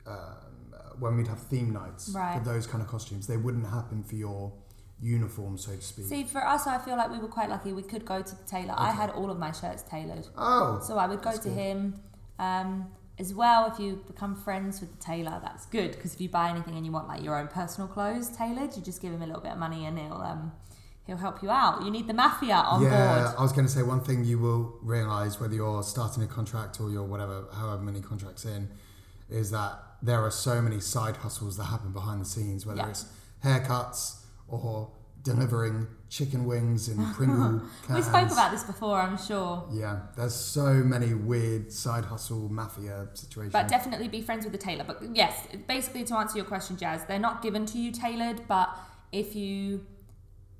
um, 0.07 0.75
when 1.01 1.17
we'd 1.17 1.27
have 1.29 1.41
theme 1.41 1.73
nights 1.73 2.11
Right. 2.15 2.39
for 2.39 2.45
those 2.45 2.67
kind 2.69 2.81
of 2.83 2.89
costumes, 2.89 3.27
they 3.27 3.37
wouldn't 3.37 3.67
happen 3.67 4.05
for 4.05 4.15
your 4.15 4.53
uniform, 5.01 5.59
so 5.59 5.73
to 5.73 5.83
speak. 5.83 6.07
See, 6.07 6.25
for 6.25 6.47
us, 6.47 6.67
I 6.67 6.79
feel 6.79 6.97
like 6.97 7.11
we 7.11 7.19
were 7.19 7.29
quite 7.29 7.51
lucky. 7.51 7.73
We 7.73 7.83
could 7.83 8.05
go 8.05 8.23
to 8.23 8.35
the 8.35 8.45
tailor. 8.45 8.75
I 8.77 8.93
had 8.93 9.11
all 9.11 9.31
of 9.31 9.39
my 9.39 9.53
shirts 9.53 9.83
tailored, 9.83 10.27
oh, 10.37 10.81
so 10.83 10.99
I 10.99 11.07
would 11.07 11.23
go 11.23 11.37
to 11.37 11.49
him. 11.49 12.01
Um, 12.39 12.87
as 13.19 13.33
well, 13.33 13.71
if 13.73 13.79
you 13.81 13.97
become 14.07 14.37
friends 14.37 14.81
with 14.81 14.95
the 14.95 15.03
tailor, 15.03 15.41
that's 15.43 15.65
good 15.67 15.93
because 15.93 16.13
if 16.15 16.21
you 16.21 16.29
buy 16.29 16.51
anything 16.51 16.77
and 16.77 16.85
you 16.85 16.93
want 16.93 17.09
like 17.09 17.23
your 17.23 17.39
own 17.39 17.49
personal 17.49 17.89
clothes 17.89 18.29
tailored, 18.29 18.77
you 18.77 18.83
just 18.83 19.01
give 19.01 19.13
him 19.13 19.23
a 19.23 19.27
little 19.27 19.41
bit 19.41 19.53
of 19.53 19.59
money 19.59 19.87
and 19.87 19.99
he'll 19.99 20.13
um, 20.21 20.53
he'll 21.07 21.17
help 21.17 21.43
you 21.43 21.51
out. 21.51 21.83
You 21.83 21.91
need 21.91 22.09
the 22.09 22.15
mafia 22.15 22.57
on 22.57 22.83
yeah, 22.83 23.23
board. 23.25 23.35
I 23.39 23.43
was 23.43 23.53
going 23.53 23.67
to 23.67 23.73
say 23.73 23.83
one 23.83 24.03
thing 24.03 24.25
you 24.25 24.39
will 24.39 24.79
realize 24.83 25.41
whether 25.41 25.55
you're 25.55 25.83
starting 25.83 26.23
a 26.23 26.27
contract 26.27 26.79
or 26.79 26.91
you're 26.91 27.05
whatever, 27.05 27.47
however 27.55 27.83
many 27.83 28.01
contracts 28.01 28.45
in, 28.45 28.69
is 29.31 29.51
that 29.51 29.79
there 30.03 30.21
are 30.21 30.31
so 30.31 30.61
many 30.61 30.79
side 30.81 31.17
hustles 31.17 31.57
that 31.57 31.65
happen 31.65 31.93
behind 31.93 32.21
the 32.21 32.27
scenes, 32.27 32.67
whether 32.67 32.81
Yeah. 32.81 32.91
it's 32.91 33.07
haircuts 33.43 34.26
or 34.49 34.91
delivering 35.23 35.89
chicken 36.09 36.45
wings 36.45 36.89
in 36.89 37.05
Pringle 37.15 37.61
cans. 37.87 37.97
We 37.97 38.03
spoke 38.03 38.31
about 38.31 38.53
this 38.53 38.63
before, 38.63 38.97
I'm 39.01 39.19
sure. 39.19 39.69
Yeah, 39.73 40.01
there's 40.17 40.35
so 40.35 40.73
many 40.75 41.15
weird 41.15 41.73
side 41.73 42.05
hustle 42.05 42.49
mafia 42.49 43.09
situations. 43.15 43.53
But 43.53 43.67
definitely 43.69 44.07
be 44.09 44.23
friends 44.23 44.45
with 44.45 44.53
the 44.53 44.59
tailor. 44.59 44.85
But 44.85 45.03
yes, 45.15 45.49
basically 45.67 46.05
to 46.05 46.17
answer 46.17 46.37
your 46.37 46.47
question, 46.47 46.77
Jazz, 46.77 47.05
they're 47.07 47.19
not 47.19 47.43
given 47.43 47.67
to 47.67 47.79
you 47.79 47.91
tailored, 47.91 48.43
but 48.47 48.71
if 49.13 49.35
you 49.35 49.85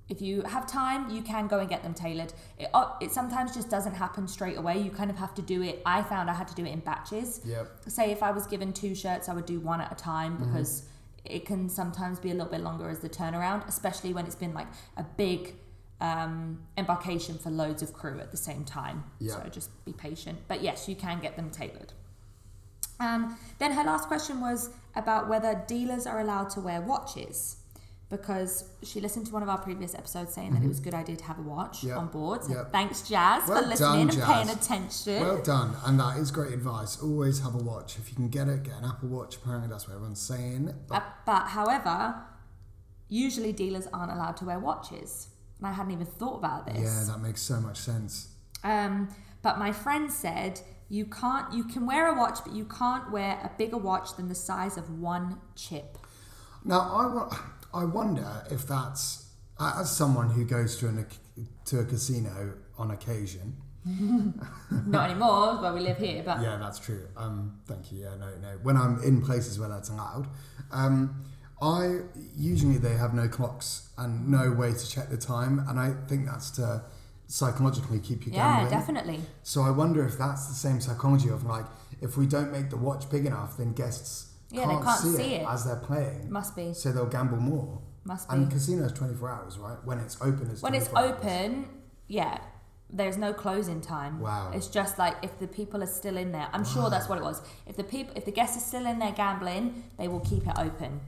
if 0.09 0.23
you 0.23 0.43
have 0.43 0.69
time, 0.69 1.11
you 1.11 1.21
can 1.21 1.49
go 1.49 1.59
and 1.59 1.69
get 1.69 1.83
them 1.83 1.93
tailored. 1.93 2.33
It, 2.59 2.69
uh, 2.73 2.93
it 3.01 3.11
sometimes 3.11 3.53
just 3.53 3.69
doesn't 3.69 3.95
happen 3.95 4.29
straight 4.29 4.57
away. 4.57 4.79
You 4.79 4.91
kind 4.93 5.11
of 5.11 5.17
have 5.17 5.35
to 5.35 5.43
do 5.43 5.63
it. 5.63 5.83
I 5.85 6.03
found 6.03 6.31
I 6.31 6.35
had 6.35 6.47
to 6.47 6.55
do 6.55 6.65
it 6.65 6.71
in 6.71 6.79
batches. 6.79 7.41
Yep. 7.45 7.73
Say 7.89 8.13
if 8.13 8.23
I 8.23 8.31
was 8.31 8.47
given 8.47 8.73
two 8.73 8.95
shirts, 8.95 9.29
I 9.29 9.35
would 9.35 9.47
do 9.47 9.59
one 9.59 9.81
at 9.81 9.91
a 9.91 9.97
time 9.97 10.35
Mm-hmm. 10.39 10.45
because 10.53 10.85
it 11.31 11.47
can 11.47 11.69
sometimes 11.69 12.19
be 12.19 12.31
a 12.31 12.35
little 12.35 12.51
bit 12.51 12.61
longer 12.61 12.89
as 12.89 13.01
the 13.01 13.09
turnaround, 13.09 13.67
especially 13.69 14.13
when 14.13 14.27
it's 14.27 14.35
been 14.35 14.55
like 14.55 14.69
a 14.97 15.03
big 15.03 15.55
um, 16.01 16.63
embarkation 16.77 17.39
for 17.39 17.51
loads 17.51 17.83
of 17.83 17.93
crew 17.93 18.21
at 18.21 18.31
the 18.31 18.37
same 18.37 18.65
time. 18.65 19.05
Yeah. 19.19 19.35
So 19.35 19.49
just 19.49 19.71
be 19.85 19.93
patient. 19.93 20.39
But 20.49 20.63
yes, 20.63 20.89
you 20.89 20.95
can 20.95 21.21
get 21.21 21.37
them 21.37 21.51
tailored. 21.51 21.93
Um, 22.99 23.37
then 23.59 23.73
her 23.73 23.85
last 23.85 24.09
question 24.09 24.41
was 24.41 24.71
about 24.95 25.29
whether 25.29 25.63
dealers 25.67 26.07
are 26.07 26.21
allowed 26.21 26.51
to 26.51 26.61
wear 26.61 26.81
watches. 26.81 27.57
Because 28.09 28.71
she 28.85 29.01
listened 29.01 29.27
to 29.27 29.33
one 29.33 29.43
of 29.43 29.49
our 29.49 29.59
previous 29.59 29.93
episodes 29.93 30.33
saying 30.33 30.55
that 30.55 30.63
it 30.63 30.69
was 30.69 30.79
a 30.79 30.83
good 30.83 30.95
idea 30.95 31.17
to 31.17 31.25
have 31.25 31.41
a 31.41 31.43
watch 31.43 31.79
Mm-hmm. 31.79 31.89
Yep. 31.89 31.97
on 31.99 32.07
board. 32.07 32.45
So 32.45 32.53
Yep. 32.53 32.71
thanks, 32.73 33.03
Jazz, 33.09 33.49
Well 33.49 33.63
for 33.63 33.69
listening 33.69 34.07
done, 34.07 34.17
and 34.17 34.23
paying 34.23 34.49
attention. 34.51 35.21
Well 35.23 35.43
done, 35.43 35.75
and 35.85 35.99
that 35.99 36.17
is 36.19 36.31
great 36.31 36.53
advice. 36.53 37.03
Always 37.03 37.41
have 37.41 37.55
a 37.57 37.59
watch. 37.59 37.99
If 37.99 38.09
you 38.11 38.15
can 38.15 38.29
get 38.29 38.47
it, 38.47 38.63
get 38.63 38.75
an 38.75 38.85
Apple 38.85 39.09
Watch. 39.09 39.37
Apparently, 39.37 39.69
that's 39.69 39.89
what 39.89 39.95
everyone's 39.95 40.21
saying. 40.21 40.73
Uh, 40.89 41.01
but 41.25 41.47
however, 41.49 42.15
usually 43.09 43.53
dealers 43.53 43.89
aren't 43.93 44.13
allowed 44.13 44.37
to 44.39 44.45
wear 44.45 44.59
watches. 44.61 45.29
And 45.59 45.67
I 45.67 45.73
hadn't 45.73 45.93
even 45.93 46.07
thought 46.07 46.37
about 46.39 46.67
this. 46.67 46.79
Yeah, 46.83 47.13
that 47.13 47.21
makes 47.21 47.41
so 47.43 47.61
much 47.61 47.79
sense. 47.79 48.29
Um, 48.63 49.09
but 49.43 49.59
my 49.59 49.73
friend 49.73 50.13
said 50.13 50.61
you 50.89 51.07
can't. 51.07 51.53
You 51.53 51.65
can 51.65 51.87
wear 51.87 52.07
a 52.07 52.15
watch, 52.17 52.39
but 52.45 52.53
you 52.55 52.67
can't 52.67 53.11
wear 53.11 53.33
a 53.43 53.51
bigger 53.59 53.79
watch 53.79 54.15
than 54.17 54.29
the 54.29 54.35
size 54.37 54.77
of 54.77 54.91
one 55.01 55.41
chip. 55.57 55.99
Now, 56.65 56.81
I, 56.81 57.07
wa- 57.15 57.37
I 57.77 57.85
wonder 57.85 58.45
if 58.51 58.67
that's 58.67 59.31
as 59.61 59.95
someone 59.95 60.31
who 60.31 60.45
goes 60.45 60.77
to 60.79 60.89
an 60.89 61.07
to 61.67 61.81
a 61.81 61.85
casino 61.85 62.55
on 62.79 62.91
occasion. 62.91 63.57
Not 64.87 65.11
anymore, 65.11 65.61
where 65.63 65.73
we 65.73 65.81
live 65.81 65.99
here. 65.99 66.23
But 66.25 66.43
Yeah, 66.43 66.57
that's 66.57 66.79
true. 66.79 67.07
Um, 67.17 67.61
thank 67.67 67.93
you. 67.93 68.01
Yeah, 68.01 68.17
no, 68.17 68.35
no. 68.43 68.59
When 68.63 68.77
I'm 68.77 69.01
in 69.03 69.23
places 69.23 69.61
where 69.61 69.69
that's 69.69 69.91
allowed, 69.91 70.27
um, 70.73 71.25
I 71.63 72.01
usually 72.37 72.79
they 72.79 72.95
have 72.95 73.15
no 73.15 73.29
clocks 73.29 73.91
and 73.97 74.29
no 74.29 74.51
way 74.53 74.73
to 74.73 74.89
check 74.89 75.09
the 75.09 75.17
time, 75.17 75.65
and 75.69 75.79
I 75.79 75.95
think 76.09 76.27
that's 76.27 76.51
to 76.53 76.83
psychologically 77.29 78.01
keep 78.01 78.27
you 78.27 78.33
going. 78.33 78.35
yeah, 78.35 78.61
gambling. 78.61 78.81
definitely. 78.81 79.21
So 79.43 79.63
I 79.63 79.71
wonder 79.71 80.05
if 80.05 80.19
that's 80.19 80.49
the 80.49 80.55
same 80.55 80.81
psychology 80.81 81.29
of 81.29 81.45
like 81.45 81.67
if 82.01 82.17
we 82.17 82.27
don't 82.27 82.53
make 82.53 82.71
the 82.71 82.77
watch 82.77 83.09
big 83.11 83.27
enough, 83.27 83.57
then 83.57 83.73
guests 83.73 84.33
Yeah, 84.51 84.67
they 84.67 84.73
can't, 84.75 84.85
can't 84.85 85.01
see, 85.01 85.13
see 85.17 85.35
it, 85.35 85.43
it. 85.43 85.49
as 85.49 85.65
they're 85.65 85.77
playing. 85.77 86.31
Must 86.31 86.55
be. 86.57 86.73
So 86.73 86.93
they'll 86.93 87.07
gamble 87.07 87.39
more. 87.39 87.81
Must 88.05 88.29
be. 88.29 88.35
And 88.37 88.51
casinos 88.51 88.93
24 88.93 89.29
hours, 89.31 89.59
right? 89.59 89.79
When 89.85 89.99
it's 89.99 90.17
open, 90.21 90.49
it's 90.51 90.63
when 90.63 90.75
it's 90.75 90.89
24 90.89 90.99
hours. 90.99 91.25
open, 91.25 91.69
yeah, 92.07 92.39
there's 92.89 93.17
no 93.17 93.33
closing 93.33 93.81
time. 93.81 94.21
Wow. 94.21 94.53
It's 94.55 94.69
just 94.69 94.99
like 94.99 95.17
if 95.23 95.39
the 95.41 95.49
people 95.49 95.83
are 95.83 95.87
still 95.89 96.17
in 96.17 96.31
there. 96.31 96.49
I'm 96.53 96.65
sure 96.65 96.89
that's 96.89 97.09
what 97.09 97.19
it 97.19 97.25
was. 97.25 97.43
If 97.67 97.77
the 97.77 97.83
people, 97.85 98.15
if 98.17 98.25
the 98.25 98.31
guests 98.31 98.57
are 98.57 98.61
still 98.61 98.87
in 98.87 99.01
there 99.01 99.11
gambling, 99.13 99.83
they 99.99 100.07
will 100.07 100.21
keep 100.21 100.47
it 100.47 100.55
open. 100.57 101.01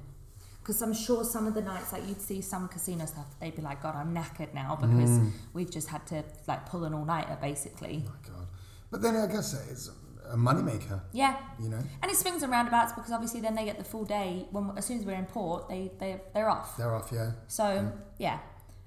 Because 0.61 0.83
I'm 0.83 0.93
sure 0.93 1.25
some 1.25 1.47
of 1.47 1.55
the 1.55 1.63
nights, 1.63 1.93
like 1.93 2.07
you'd 2.07 2.21
see 2.21 2.41
some 2.43 2.69
casino 2.69 3.07
stuff, 3.07 3.27
they'd 3.41 3.55
be 3.55 3.63
like, 3.63 3.81
"God, 3.83 3.95
I'm 3.95 4.13
knackered 4.15 4.53
now 4.53 4.77
because 4.77 5.11
Mm. 5.11 5.31
we've 5.55 5.71
just 5.71 5.89
had 5.89 6.05
to 6.09 6.25
like 6.47 6.67
pull 6.69 6.85
an 6.85 6.93
all-nighter, 6.93 7.39
basically." 7.41 8.05
Oh 8.07 8.11
my 8.11 8.29
God. 8.37 8.47
But 8.91 9.01
then 9.03 9.17
I 9.17 9.27
guess 9.29 9.55
it's 9.71 9.89
a 10.31 10.37
moneymaker, 10.37 11.01
Yeah, 11.13 11.37
you 11.61 11.69
know? 11.69 11.83
and 12.03 12.11
it 12.11 12.17
swings 12.17 12.43
and 12.43 12.53
roundabouts 12.53 12.93
because 12.93 13.13
obviously 13.13 13.41
then 13.41 13.55
they 13.55 13.65
get 13.65 13.79
the 13.79 13.85
full 13.85 14.05
day. 14.05 14.47
When 14.51 14.73
as 14.77 14.85
soon 14.87 14.99
as 14.99 15.05
we're 15.07 15.15
in 15.15 15.27
port, 15.27 15.69
they 15.69 15.91
they 15.99 16.21
they're 16.35 16.49
off. 16.51 16.77
They're 16.77 16.95
off, 16.95 17.11
yeah. 17.13 17.33
So 17.47 17.91
yeah, 18.19 18.39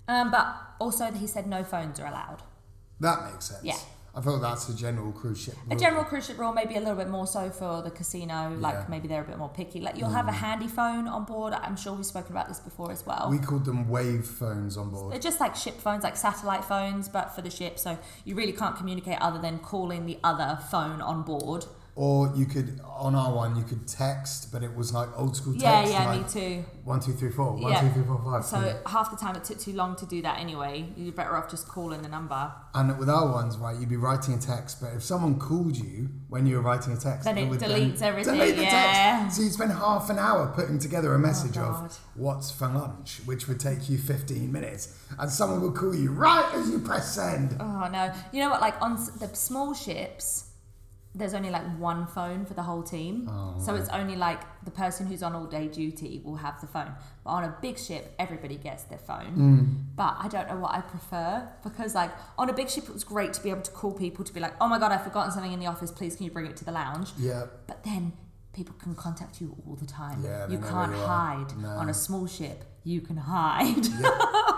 um, 0.07 0.31
but 0.31 0.55
also 0.79 1.11
he 1.11 1.27
said 1.27 1.47
no 1.47 1.63
phones 1.63 1.99
are 1.99 2.07
allowed. 2.07 2.41
That 2.99 3.23
makes 3.31 3.45
sense. 3.45 3.63
Yeah. 3.63 3.77
I 4.13 4.19
thought 4.19 4.39
that's 4.39 4.67
a 4.67 4.75
general 4.75 5.13
cruise 5.13 5.39
ship. 5.41 5.55
A 5.67 5.69
rule. 5.69 5.79
general 5.79 6.03
cruise 6.03 6.25
ship 6.25 6.37
rule, 6.37 6.51
maybe 6.51 6.75
a 6.75 6.79
little 6.79 6.95
bit 6.95 7.07
more 7.07 7.25
so 7.25 7.49
for 7.49 7.81
the 7.81 7.91
casino. 7.91 8.53
Like 8.59 8.73
Yeah. 8.73 8.85
maybe 8.89 9.07
they're 9.07 9.21
a 9.21 9.25
bit 9.25 9.37
more 9.37 9.49
picky. 9.49 9.79
Like 9.79 9.97
you'll 9.97 10.09
have 10.09 10.27
a 10.27 10.31
mm. 10.31 10.35
handy 10.35 10.67
phone 10.67 11.07
on 11.07 11.23
board. 11.23 11.53
I'm 11.53 11.77
sure 11.77 11.93
we've 11.93 12.05
spoken 12.05 12.33
about 12.33 12.49
this 12.49 12.59
before 12.59 12.91
as 12.91 13.05
well. 13.05 13.29
We 13.31 13.39
called 13.39 13.63
them 13.63 13.87
wave 13.87 14.25
phones 14.25 14.75
on 14.75 14.89
board. 14.89 15.13
They're 15.13 15.19
just 15.19 15.39
like 15.39 15.55
ship 15.55 15.79
phones, 15.79 16.03
like 16.03 16.17
satellite 16.17 16.65
phones, 16.65 17.07
but 17.07 17.33
for 17.33 17.41
the 17.41 17.49
ship. 17.49 17.79
So 17.79 17.97
you 18.25 18.35
really 18.35 18.53
can't 18.53 18.75
communicate 18.75 19.17
other 19.21 19.39
than 19.39 19.59
calling 19.59 20.05
the 20.05 20.17
other 20.23 20.59
phone 20.69 21.01
on 21.01 21.23
board. 21.23 21.65
Or 22.01 22.33
you 22.35 22.47
could, 22.47 22.79
on 22.83 23.13
our 23.13 23.31
one, 23.31 23.55
you 23.55 23.61
could 23.61 23.87
text, 23.87 24.51
but 24.51 24.63
it 24.63 24.75
was 24.75 24.91
like 24.91 25.07
old 25.15 25.35
school 25.35 25.53
text. 25.53 25.63
Yeah, 25.63 25.87
yeah, 25.87 26.09
like 26.09 26.23
me 26.25 26.27
too. 26.31 26.65
One, 26.83 26.99
two, 26.99 27.13
three, 27.13 27.29
four. 27.29 27.51
One, 27.51 27.71
Yeah. 27.71 27.81
two, 27.81 27.89
three, 27.91 28.03
four, 28.03 28.19
five. 28.25 28.43
So 28.43 28.81
half 28.87 29.11
the 29.11 29.17
time 29.17 29.35
it 29.35 29.43
took 29.43 29.59
too 29.59 29.73
long 29.73 29.95
to 29.97 30.07
do 30.07 30.19
that 30.23 30.39
anyway. 30.39 30.91
You're 30.97 31.13
better 31.13 31.37
off 31.37 31.47
just 31.51 31.67
calling 31.67 32.01
the 32.01 32.09
number. 32.09 32.51
And 32.73 32.97
with 32.97 33.07
our 33.07 33.31
ones, 33.31 33.55
right, 33.55 33.77
you'd 33.79 33.87
be 33.87 33.97
writing 33.97 34.33
a 34.33 34.39
text, 34.39 34.81
but 34.81 34.93
if 34.95 35.03
someone 35.03 35.37
called 35.37 35.77
you 35.77 36.09
when 36.27 36.47
you 36.47 36.55
were 36.55 36.63
writing 36.63 36.93
a 36.93 36.97
text, 36.97 37.25
Then 37.25 37.37
it 37.37 37.47
would 37.47 37.59
deletes 37.59 38.01
everything, 38.01 38.35
delete 38.35 38.55
the 38.55 38.63
yeah. 38.63 39.19
text. 39.19 39.37
So 39.37 39.43
you'd 39.43 39.53
spend 39.53 39.71
half 39.71 40.09
an 40.09 40.17
hour 40.17 40.47
putting 40.55 40.79
together 40.79 41.11
a 41.13 41.17
oh, 41.17 41.19
message 41.19 41.53
God. 41.53 41.85
of 41.85 41.99
what's 42.15 42.49
for 42.49 42.67
lunch, 42.67 43.19
which 43.25 43.47
would 43.47 43.59
take 43.59 43.91
you 43.91 43.99
15 43.99 44.51
minutes. 44.51 44.97
And 45.19 45.29
someone 45.29 45.61
would 45.61 45.75
call 45.75 45.93
you 45.95 46.09
right 46.11 46.49
as 46.55 46.67
you 46.67 46.79
press 46.79 47.13
send. 47.13 47.57
Oh 47.59 47.87
no! 47.91 48.11
You 48.31 48.39
know 48.39 48.49
what? 48.49 48.59
Like 48.61 48.81
on 48.81 48.95
the 49.19 49.29
small 49.33 49.75
ships, 49.75 50.50
there's 51.13 51.33
only 51.33 51.49
like 51.49 51.63
one 51.77 52.07
phone 52.07 52.45
for 52.45 52.53
the 52.53 52.63
whole 52.63 52.83
team. 52.83 53.27
Oh, 53.29 53.55
so 53.59 53.75
it's 53.75 53.89
only 53.89 54.15
like 54.15 54.41
the 54.63 54.71
person 54.71 55.07
who's 55.07 55.21
on 55.21 55.35
all 55.35 55.45
day 55.45 55.67
duty 55.67 56.21
will 56.23 56.37
have 56.37 56.61
the 56.61 56.67
phone. 56.67 56.93
But 57.23 57.29
on 57.31 57.43
a 57.43 57.55
big 57.61 57.77
ship, 57.77 58.13
everybody 58.17 58.55
gets 58.55 58.83
their 58.83 58.97
phone. 58.97 59.35
Mm. 59.35 59.95
But 59.95 60.15
I 60.19 60.27
don't 60.29 60.47
know 60.47 60.55
what 60.57 60.73
I 60.73 60.81
prefer 60.81 61.49
because 61.63 61.95
like 61.95 62.11
on 62.37 62.49
a 62.49 62.53
big 62.53 62.69
ship, 62.69 62.85
it 62.85 62.93
was 62.93 63.03
great 63.03 63.33
to 63.33 63.43
be 63.43 63.49
able 63.49 63.61
to 63.63 63.71
call 63.71 63.91
people 63.91 64.23
to 64.23 64.33
be 64.33 64.39
like, 64.39 64.53
oh 64.61 64.67
my 64.69 64.79
god, 64.79 64.91
I've 64.93 65.03
forgotten 65.03 65.31
something 65.31 65.51
in 65.51 65.59
the 65.59 65.67
office. 65.67 65.91
Please, 65.91 66.15
can 66.15 66.25
you 66.25 66.31
bring 66.31 66.45
it 66.45 66.55
to 66.57 66.65
the 66.65 66.71
lounge? 66.71 67.09
Yeah. 67.17 67.47
But 67.67 67.83
then 67.83 68.13
people 68.53 68.75
can 68.79 68.95
contact 68.95 69.41
you 69.41 69.55
all 69.67 69.75
the 69.75 69.85
time. 69.85 70.23
Yeah, 70.23 70.47
you 70.47 70.59
can't 70.59 70.91
you 70.93 70.97
hide 70.97 71.57
No. 71.57 71.69
on 71.69 71.89
a 71.89 71.93
small 71.93 72.25
ship. 72.27 72.63
You 72.83 73.01
can 73.01 73.17
hide. 73.17 73.85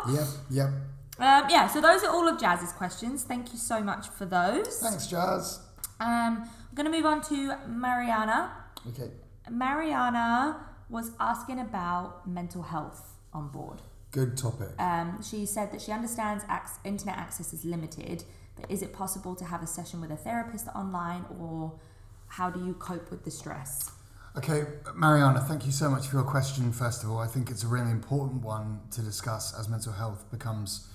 Yep, 0.09 0.27
yep. 0.49 0.69
Um, 1.19 1.45
yeah, 1.47 1.67
so 1.67 1.79
those 1.79 2.03
are 2.03 2.09
all 2.09 2.27
of 2.27 2.39
Jazz's 2.39 2.71
questions. 2.73 3.23
Thank 3.23 3.53
you 3.53 3.59
so 3.59 3.81
much 3.81 4.09
for 4.09 4.25
those. 4.25 4.79
Thanks, 4.79 5.05
Jazz. 5.05 5.59
Um, 5.99 6.49
I'm 6.69 6.75
going 6.75 6.85
to 6.85 6.91
move 6.91 7.05
on 7.05 7.21
to 7.23 7.55
Mariana. 7.67 8.51
Okay. 8.89 9.11
Mariana 9.49 10.59
was 10.89 11.11
asking 11.19 11.59
about 11.59 12.27
mental 12.27 12.63
health 12.63 13.15
on 13.33 13.49
board. 13.49 13.81
Good 14.11 14.37
topic. 14.37 14.69
Um, 14.79 15.21
she 15.23 15.45
said 15.45 15.71
that 15.71 15.81
she 15.81 15.91
understands 15.91 16.43
ac- 16.45 16.79
internet 16.83 17.17
access 17.17 17.51
is 17.51 17.65
limited, 17.65 18.23
but 18.55 18.69
is 18.69 18.81
it 18.81 18.93
possible 18.93 19.35
to 19.35 19.45
have 19.45 19.63
a 19.63 19.67
session 19.67 20.01
with 20.01 20.11
a 20.11 20.15
therapist 20.15 20.67
online, 20.75 21.25
or 21.39 21.79
how 22.27 22.49
do 22.49 22.63
you 22.63 22.75
cope 22.75 23.09
with 23.09 23.23
the 23.25 23.31
stress? 23.31 23.91
Okay, 24.35 24.65
Mariana, 24.95 25.41
thank 25.41 25.65
you 25.65 25.71
so 25.71 25.89
much 25.89 26.07
for 26.07 26.17
your 26.17 26.25
question. 26.25 26.71
First 26.71 27.03
of 27.03 27.11
all, 27.11 27.19
I 27.19 27.27
think 27.27 27.49
it's 27.49 27.63
a 27.63 27.67
really 27.67 27.91
important 27.91 28.43
one 28.43 28.81
to 28.91 29.01
discuss 29.01 29.53
as 29.57 29.69
mental 29.69 29.93
health 29.93 30.29
becomes 30.31 30.87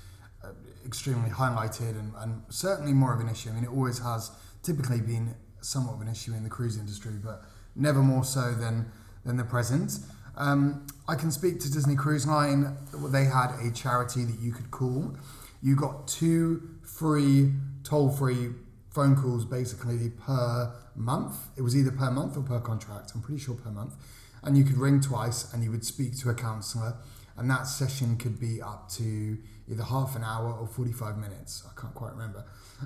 uh, 0.43 0.49
extremely 0.85 1.31
highlighted 1.31 1.99
and, 1.99 2.13
and 2.19 2.43
certainly 2.49 2.93
more 2.93 3.13
of 3.13 3.21
an 3.21 3.29
issue. 3.29 3.51
I 3.51 3.53
mean, 3.53 3.65
it 3.65 3.71
always 3.71 3.99
has 3.99 4.31
typically 4.63 5.01
been 5.01 5.35
somewhat 5.61 5.95
of 5.95 6.01
an 6.01 6.09
issue 6.09 6.33
in 6.33 6.45
the 6.45 6.51
cruise 6.51 6.79
industry, 6.79 7.15
but 7.23 7.43
never 7.75 8.01
more 8.01 8.25
so 8.25 8.53
than, 8.53 8.91
than 9.25 9.37
the 9.37 9.45
present. 9.45 9.99
Um, 10.37 10.87
I 11.09 11.17
can 11.17 11.31
speak 11.31 11.61
to 11.61 11.73
Disney 11.73 11.97
Cruise 11.97 12.27
Line. 12.27 12.77
They 13.11 13.25
had 13.25 13.55
a 13.61 13.73
charity 13.73 14.25
that 14.25 14.39
you 14.41 14.53
could 14.53 14.71
call. 14.71 15.17
You 15.63 15.75
got 15.75 16.07
two 16.07 16.77
free, 16.83 17.53
toll 17.83 18.11
free 18.11 18.51
phone 18.91 19.17
calls 19.17 19.45
basically 19.45 20.11
per 20.11 20.73
month. 20.95 21.37
It 21.57 21.63
was 21.63 21.77
either 21.77 21.91
per 21.91 22.11
month 22.11 22.37
or 22.37 22.43
per 22.43 22.61
contract. 22.61 23.13
I'm 23.15 23.23
pretty 23.23 23.41
sure 23.41 23.55
per 23.55 23.71
month. 23.71 23.95
And 24.43 24.57
you 24.57 24.65
could 24.65 24.77
ring 24.77 25.01
twice 25.01 25.53
and 25.53 25.65
you 25.65 25.71
would 25.71 25.85
speak 25.85 26.17
to 26.19 26.31
a 26.31 26.35
counsellor. 26.35 26.95
And 27.37 27.51
that 27.51 27.67
session 27.67 28.17
could 28.17 28.41
be 28.41 28.63
up 28.63 28.89
to 28.91 29.39
either 29.69 29.83
half 29.83 30.17
an 30.17 30.25
hour 30.25 30.53
or 30.53 30.67
45 30.67 31.19
minutes. 31.19 31.65
I 31.67 31.81
can't 31.81 31.95
quite 31.95 32.13
remember. 32.13 32.45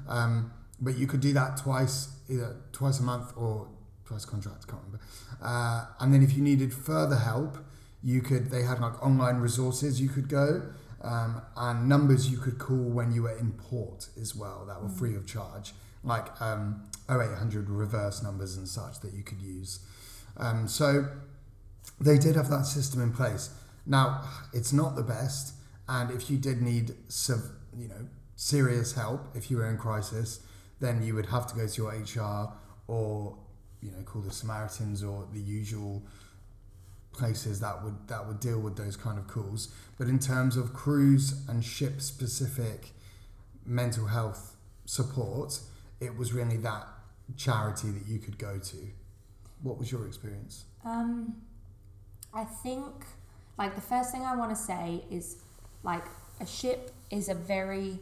Um, 0.09 0.53
but 0.83 0.99
you 0.99 1.07
could 1.07 1.21
do 1.21 1.33
that 1.33 1.57
twice, 1.57 2.09
either 2.29 2.57
twice 2.73 2.99
a 2.99 3.03
month 3.03 3.33
or 3.37 3.69
twice 4.05 4.25
a 4.25 4.27
contract, 4.27 4.67
can't 4.67 4.83
remember. 4.83 5.05
Uh, 5.41 5.87
and 6.01 6.13
then 6.13 6.23
if 6.23 6.37
you 6.37 6.43
needed 6.43 6.75
further 6.75 7.17
help, 7.17 7.57
you 8.03 8.21
could, 8.21 8.51
they 8.51 8.63
had 8.63 8.81
like 8.81 9.01
online 9.03 9.37
resources 9.37 10.01
you 10.01 10.09
could 10.09 10.29
go 10.29 10.63
um, 11.03 11.41
and 11.57 11.89
numbers 11.89 12.31
you 12.31 12.39
could 12.39 12.59
call 12.59 12.77
when 12.77 13.13
you 13.13 13.23
were 13.23 13.37
in 13.37 13.53
port 13.53 14.09
as 14.21 14.35
well 14.35 14.65
that 14.67 14.83
were 14.83 14.89
free 14.89 15.15
of 15.15 15.27
charge, 15.27 15.73
like 16.05 16.41
um, 16.41 16.83
0800 17.09 17.71
reverse 17.71 18.23
numbers 18.23 18.57
and 18.57 18.69
such 18.69 19.01
that 19.01 19.13
you 19.13 19.23
could 19.23 19.41
use. 19.41 19.81
Um, 20.37 20.67
so 20.67 21.09
they 22.01 22.19
did 22.19 22.37
have 22.37 22.49
that 22.51 22.67
system 22.67 23.01
in 23.01 23.13
place. 23.13 23.51
Now, 23.87 24.23
it's 24.53 24.73
not 24.73 24.95
the 24.95 25.03
best, 25.03 25.55
and 25.89 26.11
if 26.11 26.31
you 26.31 26.39
did 26.39 26.63
need, 26.63 26.95
you 27.77 27.89
know, 27.89 28.09
serious 28.37 28.93
help, 28.93 29.27
if 29.35 29.51
you 29.51 29.57
were 29.57 29.69
in 29.69 29.77
crisis, 29.77 30.41
then 30.83 31.03
you 31.03 31.15
would 31.15 31.27
have 31.27 31.47
to 31.47 31.55
go 31.55 31.67
to 31.67 31.83
your 31.83 31.93
HR 31.93 32.53
or, 32.89 33.39
you 33.81 33.91
know, 33.91 34.03
call 34.05 34.21
the 34.21 34.31
Samaritans 34.31 35.03
or 35.03 35.27
the 35.33 35.41
usual 35.41 36.03
places 37.13 37.61
that 37.61 37.83
would 37.85 38.09
that 38.09 38.27
would 38.27 38.41
deal 38.41 38.59
with 38.61 38.77
those 38.77 38.97
kind 38.97 39.19
of 39.19 39.27
calls. 39.29 39.73
But 39.99 40.09
in 40.09 40.19
terms 40.19 40.57
of 40.57 40.75
cruise 40.75 41.43
and 41.49 41.65
ship 41.65 42.01
specific 42.01 42.91
mental 43.65 44.07
health 44.07 44.57
support, 44.85 45.61
it 46.01 46.17
was 46.19 46.33
really 46.33 46.57
that 46.59 46.87
charity 47.37 47.91
that 47.91 48.07
you 48.07 48.19
could 48.19 48.39
go 48.39 48.59
to. 48.59 48.77
What 49.63 49.79
was 49.79 49.93
your 49.93 50.07
experience? 50.07 50.65
Um, 50.85 51.37
I 52.35 52.45
think, 52.45 53.05
like, 53.59 53.75
the 53.75 53.81
first 53.81 54.11
thing 54.11 54.23
I 54.23 54.35
want 54.35 54.51
to 54.51 54.57
say 54.57 55.05
is, 55.11 55.37
like, 55.85 56.05
a 56.41 56.47
ship 56.47 56.91
is 57.11 57.29
a 57.29 57.35
very 57.35 58.01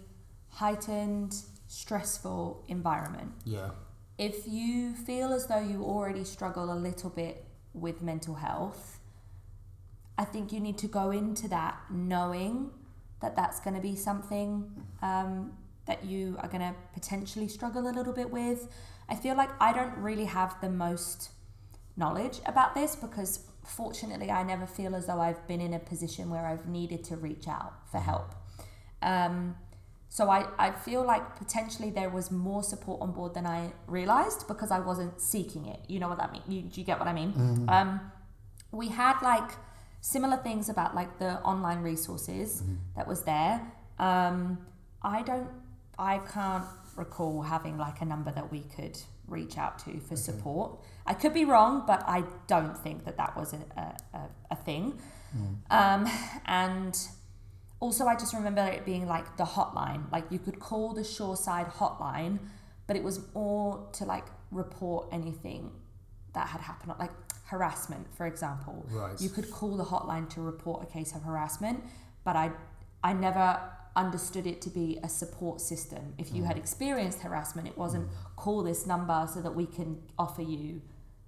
heightened, 0.49 1.37
stressful 1.71 2.65
environment. 2.67 3.31
Yeah. 3.45 3.71
If 4.19 4.47
you 4.47 4.93
feel 4.93 5.33
as 5.33 5.47
though 5.47 5.61
you 5.61 5.85
already 5.85 6.25
struggle 6.25 6.73
a 6.73 6.75
little 6.75 7.11
bit 7.11 7.45
with 7.73 8.03
mental 8.03 8.35
health, 8.35 8.99
I 10.19 10.25
think 10.25 10.53
you 10.53 10.59
need 10.59 10.79
to 10.79 10.89
go 10.89 11.13
into 11.13 11.47
that 11.49 11.81
knowing 11.89 12.71
that 13.23 13.37
that's 13.37 13.61
going 13.61 13.77
to 13.77 13.81
be 13.81 13.95
something 13.95 14.69
um, 15.01 15.53
that 15.87 16.05
you 16.05 16.37
are 16.41 16.49
going 16.49 16.61
to 16.61 16.75
potentially 16.93 17.47
struggle 17.47 17.89
a 17.89 17.93
little 17.93 18.13
bit 18.13 18.31
with. 18.31 18.67
I 19.09 19.15
feel 19.15 19.37
like 19.37 19.51
I 19.61 19.73
don't 19.73 19.97
really 19.97 20.25
have 20.25 20.61
the 20.61 20.71
most 20.71 21.31
knowledge 21.97 22.41
about 22.47 22.75
this 22.75 22.97
because 22.97 23.45
fortunately 23.65 24.29
I 24.29 24.43
never 24.43 24.67
feel 24.67 24.97
as 24.97 25.07
though 25.07 25.21
I've 25.21 25.47
been 25.47 25.61
in 25.61 25.75
a 25.75 25.79
position 25.79 26.31
where 26.31 26.47
I've 26.47 26.67
needed 26.67 27.05
to 27.05 27.17
reach 27.17 27.47
out 27.47 27.89
for 27.93 28.01
help. 28.01 28.35
Um, 29.03 29.55
so 30.13 30.29
I, 30.29 30.47
I 30.59 30.73
feel 30.73 31.03
like 31.07 31.37
potentially 31.37 31.91
there 31.91 32.11
was 32.11 32.31
more 32.33 32.63
support 32.65 33.01
on 33.01 33.13
board 33.13 33.33
than 33.33 33.47
I 33.47 33.73
realized 33.87 34.49
because 34.49 34.71
I 34.73 34.81
wasn't 34.81 35.21
seeking 35.21 35.67
it. 35.67 35.81
You 35.87 36.01
know 36.01 36.09
what 36.09 36.19
that 36.19 36.33
means? 36.33 36.45
You, 36.49 36.63
do 36.63 36.81
you 36.81 36.85
get 36.87 36.99
what 36.99 37.07
I 37.09 37.13
mean? 37.13 37.33
Um, 37.69 38.01
we 38.73 38.89
had 38.89 39.17
like 39.23 39.51
similar 40.01 40.37
things 40.39 40.69
about 40.69 40.95
like 40.97 41.19
the 41.21 41.41
online 41.43 41.81
resources 41.83 42.63
that 42.97 43.07
was 43.07 43.23
there. 43.23 43.61
Um, 44.01 44.59
I 45.03 45.23
don't, 45.23 45.49
I 45.99 46.19
can't 46.19 46.65
recall 46.97 47.43
having 47.43 47.79
like 47.79 48.01
a 48.01 48.05
number 48.05 48.33
that 48.33 48.51
we 48.51 48.61
could 48.77 48.99
reach 49.29 49.57
out 49.59 49.79
to 49.85 50.01
for 50.01 50.17
support. 50.17 50.81
I 51.07 51.15
could 51.15 51.33
be 51.33 51.45
wrong, 51.45 51.85
but 51.87 52.03
I 52.07 52.25
don't 52.49 52.77
think 52.77 53.05
that 53.05 53.17
that 53.17 53.37
was 53.37 53.53
a, 53.53 53.59
a, 53.77 54.19
a, 54.19 54.21
a 54.51 54.57
thing. 54.57 54.99
Um, 55.71 56.09
and 56.47 56.99
also, 57.81 58.07
I 58.07 58.15
just 58.15 58.35
remember 58.35 58.63
it 58.63 58.85
being 58.85 59.07
like 59.07 59.37
the 59.39 59.45
hotline. 59.45 60.11
Like 60.13 60.25
you 60.31 60.39
could 60.39 60.61
call 60.61 60.93
the 60.93 61.03
shoreside 61.03 61.67
hotline, 61.69 62.39
but 62.87 62.95
it 62.95 63.03
was 63.03 63.21
more 63.35 63.89
to 63.95 64.05
like 64.05 64.27
report 64.51 65.09
anything 65.11 65.73
that 66.35 66.49
had 66.49 66.61
happened, 66.61 66.93
like 66.99 67.11
harassment, 67.47 68.07
for 68.15 68.27
example. 68.27 68.87
Right. 68.91 69.19
You 69.21 69.31
could 69.31 69.51
call 69.51 69.77
the 69.77 69.85
hotline 69.85 70.29
to 70.31 70.41
report 70.43 70.83
a 70.83 70.87
case 70.87 71.15
of 71.15 71.23
harassment, 71.23 71.83
but 72.23 72.37
I, 72.37 72.51
I 73.03 73.15
never 73.15 73.59
understood 73.97 74.47
it 74.47 74.61
to 74.63 74.71
be 74.71 74.99
a 75.03 75.09
support 75.09 75.61
system. 75.61 76.15
If 76.19 76.33
you 76.33 76.45
had 76.45 76.57
mm. 76.57 76.61
experienced 76.61 77.21
harassment, 77.21 77.67
it 77.67 77.77
wasn't 77.77 78.09
mm. 78.09 78.13
call 78.37 78.63
this 78.63 78.87
number 78.87 79.27
so 79.33 79.41
that 79.41 79.55
we 79.55 79.67
can 79.67 80.03
offer 80.19 80.43
you 80.43 80.83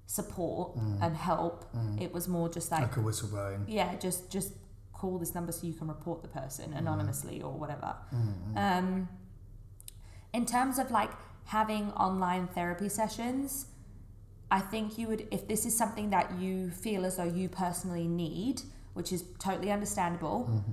support 0.07 0.77
mm. 0.77 0.99
and 1.03 1.17
help. 1.17 1.65
It 1.99 2.13
was 2.13 2.29
more 2.29 2.49
just 2.49 2.71
like 2.71 2.83
Like 2.83 2.97
a 2.99 3.01
whistleblowing. 3.01 3.65
yeah, 3.67 3.97
just 3.97 4.31
just 4.31 4.53
call 5.03 5.19
this 5.19 5.35
number 5.35 5.51
so 5.51 5.67
you 5.67 5.75
can 5.75 5.89
report 5.89 6.23
the 6.23 6.29
person 6.29 6.71
mm. 6.71 6.79
anonymously 6.79 7.43
or 7.43 7.53
whatever. 7.53 7.97
Mm-hmm. 8.15 8.57
Um, 8.57 9.09
in 10.33 10.47
terms 10.47 10.79
of 10.79 10.93
like 10.93 11.11
having 11.47 11.91
online 11.93 12.47
therapy 12.47 12.89
sessions, 12.89 13.67
I 14.49 14.61
think 14.61 14.99
you 14.99 15.09
would 15.09 15.27
if 15.33 15.49
this 15.49 15.67
is 15.67 15.77
something 15.77 16.11
that 16.11 16.39
you 16.39 16.71
feel 16.71 17.05
as 17.05 17.17
though 17.17 17.33
you 17.41 17.49
personally 17.49 18.07
need, 18.07 18.63
which 18.95 19.13
is 19.13 19.25
totally 19.41 19.73
understandable. 19.73 20.39
Mm-hmm. 20.49 20.73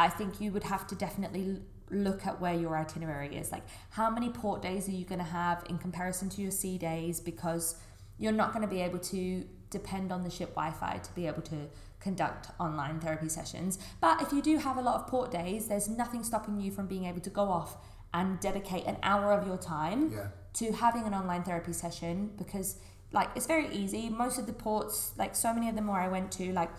I 0.00 0.08
think 0.08 0.40
you 0.40 0.50
would 0.52 0.64
have 0.64 0.86
to 0.88 0.94
definitely 0.94 1.60
look 1.90 2.26
at 2.26 2.40
where 2.40 2.54
your 2.54 2.76
itinerary 2.76 3.36
is. 3.36 3.52
Like, 3.52 3.64
how 3.90 4.08
many 4.10 4.30
port 4.30 4.62
days 4.62 4.88
are 4.88 4.96
you 5.00 5.04
going 5.04 5.18
to 5.18 5.32
have 5.42 5.62
in 5.68 5.76
comparison 5.78 6.30
to 6.30 6.42
your 6.42 6.50
sea 6.50 6.78
days? 6.78 7.20
Because 7.20 7.76
you're 8.18 8.38
not 8.42 8.52
going 8.54 8.66
to 8.66 8.74
be 8.76 8.80
able 8.80 8.98
to 8.98 9.44
depend 9.68 10.10
on 10.10 10.24
the 10.24 10.30
ship 10.30 10.50
Wi 10.54 10.72
Fi 10.72 10.98
to 11.08 11.12
be 11.12 11.26
able 11.26 11.42
to 11.42 11.68
conduct 12.00 12.48
online 12.58 12.98
therapy 13.00 13.28
sessions. 13.28 13.78
But 14.00 14.22
if 14.22 14.32
you 14.32 14.40
do 14.42 14.58
have 14.58 14.76
a 14.76 14.80
lot 14.82 14.96
of 14.96 15.06
port 15.06 15.30
days, 15.30 15.68
there's 15.68 15.88
nothing 15.88 16.24
stopping 16.24 16.60
you 16.60 16.70
from 16.72 16.86
being 16.86 17.04
able 17.04 17.20
to 17.20 17.30
go 17.30 17.42
off 17.42 17.76
and 18.12 18.40
dedicate 18.40 18.86
an 18.86 18.96
hour 19.02 19.32
of 19.32 19.46
your 19.46 19.58
time 19.58 20.10
Yeah. 20.12 20.28
to 20.54 20.72
having 20.72 21.04
an 21.04 21.14
online 21.14 21.42
therapy 21.44 21.72
session 21.72 22.30
because 22.36 22.76
like 23.12 23.28
it's 23.36 23.46
very 23.46 23.68
easy 23.74 24.08
most 24.08 24.38
of 24.38 24.46
the 24.46 24.52
ports 24.52 25.12
like 25.16 25.34
so 25.36 25.52
many 25.54 25.68
of 25.68 25.74
them 25.76 25.86
where 25.88 26.00
i 26.00 26.08
went 26.08 26.30
to 26.32 26.52
like 26.52 26.70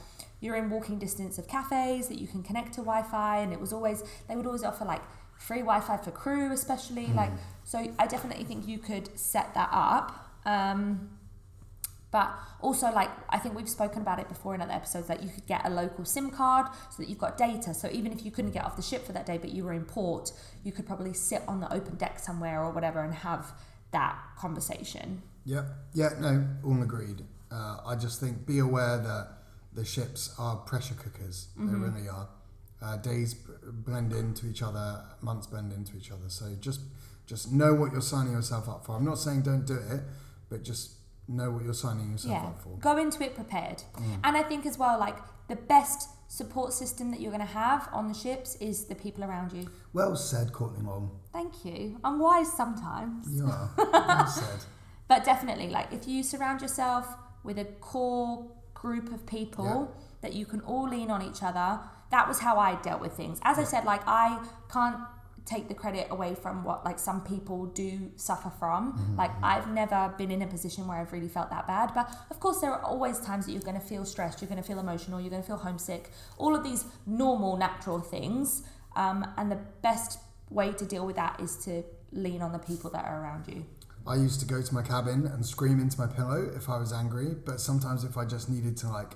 you're 0.42 0.56
in 0.56 0.70
walking 0.70 0.98
distance 0.98 1.38
of 1.38 1.46
cafes 1.48 2.08
that 2.10 2.18
you 2.20 2.28
can 2.28 2.42
connect 2.44 2.74
to 2.74 2.82
wi-fi 2.82 3.38
and 3.40 3.52
it 3.54 3.60
was 3.60 3.72
always 3.74 4.02
they 4.28 4.36
would 4.36 4.46
always 4.46 4.64
offer 4.64 4.84
like 4.86 5.02
free 5.38 5.60
wi-fi 5.60 5.96
for 5.98 6.12
crew 6.12 6.52
especially 6.52 7.08
like 7.08 7.32
so 7.66 7.78
i 8.00 8.08
definitely 8.08 8.44
think 8.46 8.66
you 8.68 8.78
could 8.78 9.10
set 9.18 9.54
that 9.54 9.70
up 9.72 10.08
um, 10.46 11.10
but 12.12 12.38
also 12.60 12.92
like 12.92 13.10
i 13.30 13.38
think 13.38 13.56
we've 13.56 13.70
spoken 13.70 14.02
about 14.02 14.20
it 14.20 14.28
before 14.28 14.54
in 14.54 14.62
other 14.62 14.74
episodes 14.74 15.08
that 15.08 15.24
you 15.24 15.30
could 15.30 15.46
get 15.48 15.66
a 15.66 15.70
local 15.70 16.06
sim 16.06 16.30
card 16.30 16.68
so 16.90 17.02
that 17.02 17.10
you've 17.10 17.18
got 17.18 17.38
data 17.38 17.74
so 17.74 17.90
even 17.92 18.12
if 18.12 18.24
you 18.26 18.32
couldn't 18.32 18.52
get 18.52 18.64
off 18.64 18.76
the 18.76 18.82
ship 18.82 19.06
for 19.06 19.14
that 19.14 19.26
day 19.26 19.38
but 19.38 19.52
you 19.52 19.64
were 19.64 19.74
in 19.74 19.84
port 19.86 20.32
you 20.64 20.72
could 20.72 20.86
probably 20.86 21.14
sit 21.14 21.42
on 21.48 21.60
the 21.60 21.74
open 21.74 21.96
deck 21.96 22.20
somewhere 22.20 22.62
or 22.64 22.72
whatever 22.72 23.02
and 23.02 23.14
have 23.14 23.54
that 23.92 24.18
conversation 24.38 25.22
Yeah, 25.46 25.66
yeah, 25.94 26.10
no, 26.20 26.46
all 26.64 26.82
agreed. 26.84 27.24
Uh, 27.52 27.78
I 27.86 27.96
just 27.96 28.20
think 28.20 28.46
be 28.46 28.60
aware 28.60 28.98
that 28.98 29.28
the 29.74 29.84
ships 29.84 30.34
are 30.38 30.56
pressure 30.58 30.94
cookers. 30.94 31.48
They 31.58 31.74
really 31.76 32.08
are. 32.08 32.30
Uh, 32.82 32.98
days 32.98 33.34
blend 33.88 34.14
into 34.14 34.48
each 34.48 34.62
other, 34.62 35.04
months 35.22 35.48
blend 35.48 35.74
into 35.74 35.98
each 35.98 36.12
other. 36.12 36.30
So 36.30 36.46
just 36.60 36.82
just 37.26 37.52
know 37.52 37.74
what 37.74 37.92
you're 37.92 38.02
signing 38.02 38.34
yourself 38.34 38.68
up 38.70 38.86
for. 38.86 38.96
I'm 38.96 39.06
not 39.06 39.18
saying 39.18 39.42
don't 39.42 39.66
do 39.66 39.76
it, 39.76 40.02
but 40.50 40.64
just 40.64 40.92
know 41.28 41.52
what 41.52 41.64
you're 41.64 41.74
signing 41.74 42.12
yourself 42.12 42.34
yeah 42.34 42.48
up 42.50 42.62
for. 42.62 42.78
go 42.80 42.98
into 42.98 43.24
it 43.24 43.36
prepared 43.36 43.84
mm. 43.96 44.20
and 44.24 44.36
i 44.38 44.44
think 44.44 44.66
as 44.66 44.78
well 44.78 45.00
like 45.00 45.16
the 45.48 45.56
best 45.56 46.10
support 46.28 46.72
system 46.74 47.12
that 47.12 47.20
you're 47.20 47.32
going 47.32 47.46
to 47.46 47.54
have 47.54 47.90
on 47.92 48.08
the 48.08 48.14
ships 48.14 48.56
is 48.58 48.86
the 48.86 48.96
people 48.96 49.24
around 49.24 49.52
you 49.52 49.70
Well 49.94 50.16
said, 50.16 50.54
Courtney 50.54 50.86
Long. 50.86 51.12
thank 51.34 51.66
you 51.66 52.00
i'm 52.04 52.20
wise 52.20 52.52
sometimes 52.52 53.28
You 53.34 53.46
are. 53.46 53.70
well 53.78 54.28
said. 54.28 54.60
But 55.08 55.26
definitely, 55.26 55.68
like 55.68 55.92
if 55.92 56.08
you 56.08 56.24
surround 56.24 56.62
yourself 56.62 57.06
with 57.44 57.60
a 57.60 57.66
core 57.66 58.50
group 58.74 59.12
of 59.12 59.26
people 59.26 59.94
that 60.22 60.32
you 60.32 60.46
can 60.46 60.62
all 60.62 60.88
lean 60.88 61.12
on 61.12 61.22
each 61.22 61.44
other, 61.44 61.82
that 62.12 62.30
was 62.30 62.40
how 62.40 62.58
I 62.58 62.76
dealt 62.82 63.02
with 63.02 63.12
things. 63.12 63.38
As 63.44 63.60
I 63.60 63.66
said, 63.66 63.84
like 63.84 64.04
I 64.08 64.40
can't 64.72 64.96
take 65.46 65.68
the 65.68 65.74
credit 65.74 66.08
away 66.12 66.36
from 66.36 66.64
what 66.64 66.86
like 66.86 67.00
some 67.00 67.22
people 67.22 67.66
do 67.68 68.12
suffer 68.16 68.52
from. 68.60 69.16
Like 69.18 69.32
I've 69.44 69.68
never 69.70 70.14
been 70.18 70.32
in 70.32 70.42
a 70.42 70.48
position 70.48 70.88
where 70.88 70.98
I've 70.98 71.12
really 71.12 71.28
felt 71.28 71.50
that 71.50 71.68
bad. 71.68 71.92
But 71.94 72.14
of 72.30 72.40
course 72.40 72.60
there 72.62 72.72
are 72.72 72.84
always 72.84 73.20
times 73.20 73.46
that 73.46 73.52
you're 73.52 73.62
gonna 73.62 73.80
feel 73.80 74.06
stressed, 74.06 74.42
you're 74.42 74.50
gonna 74.50 74.64
feel 74.64 74.80
emotional, 74.80 75.20
you're 75.20 75.30
gonna 75.30 75.44
feel 75.44 75.58
homesick, 75.58 76.12
all 76.38 76.56
of 76.56 76.64
these 76.64 76.86
normal, 77.06 77.58
natural 77.58 78.00
things. 78.00 78.64
Um, 78.96 79.26
and 79.38 79.52
the 79.52 79.60
best 79.82 80.20
way 80.50 80.74
to 80.74 80.86
deal 80.86 81.06
with 81.06 81.16
that 81.16 81.40
is 81.40 81.58
to 81.66 81.84
lean 82.12 82.42
on 82.42 82.52
the 82.52 82.60
people 82.60 82.90
that 82.92 83.06
are 83.06 83.22
around 83.22 83.48
you. 83.48 83.66
I 84.06 84.16
used 84.16 84.40
to 84.40 84.46
go 84.46 84.62
to 84.62 84.74
my 84.74 84.82
cabin 84.82 85.28
and 85.28 85.46
scream 85.46 85.80
into 85.80 86.00
my 86.00 86.08
pillow 86.08 86.52
if 86.56 86.70
I 86.70 86.78
was 86.78 86.92
angry, 86.92 87.36
but 87.46 87.62
sometimes 87.62 88.04
if 88.04 88.18
I 88.18 88.26
just 88.26 88.50
needed 88.50 88.76
to 88.78 88.90
like 88.90 89.16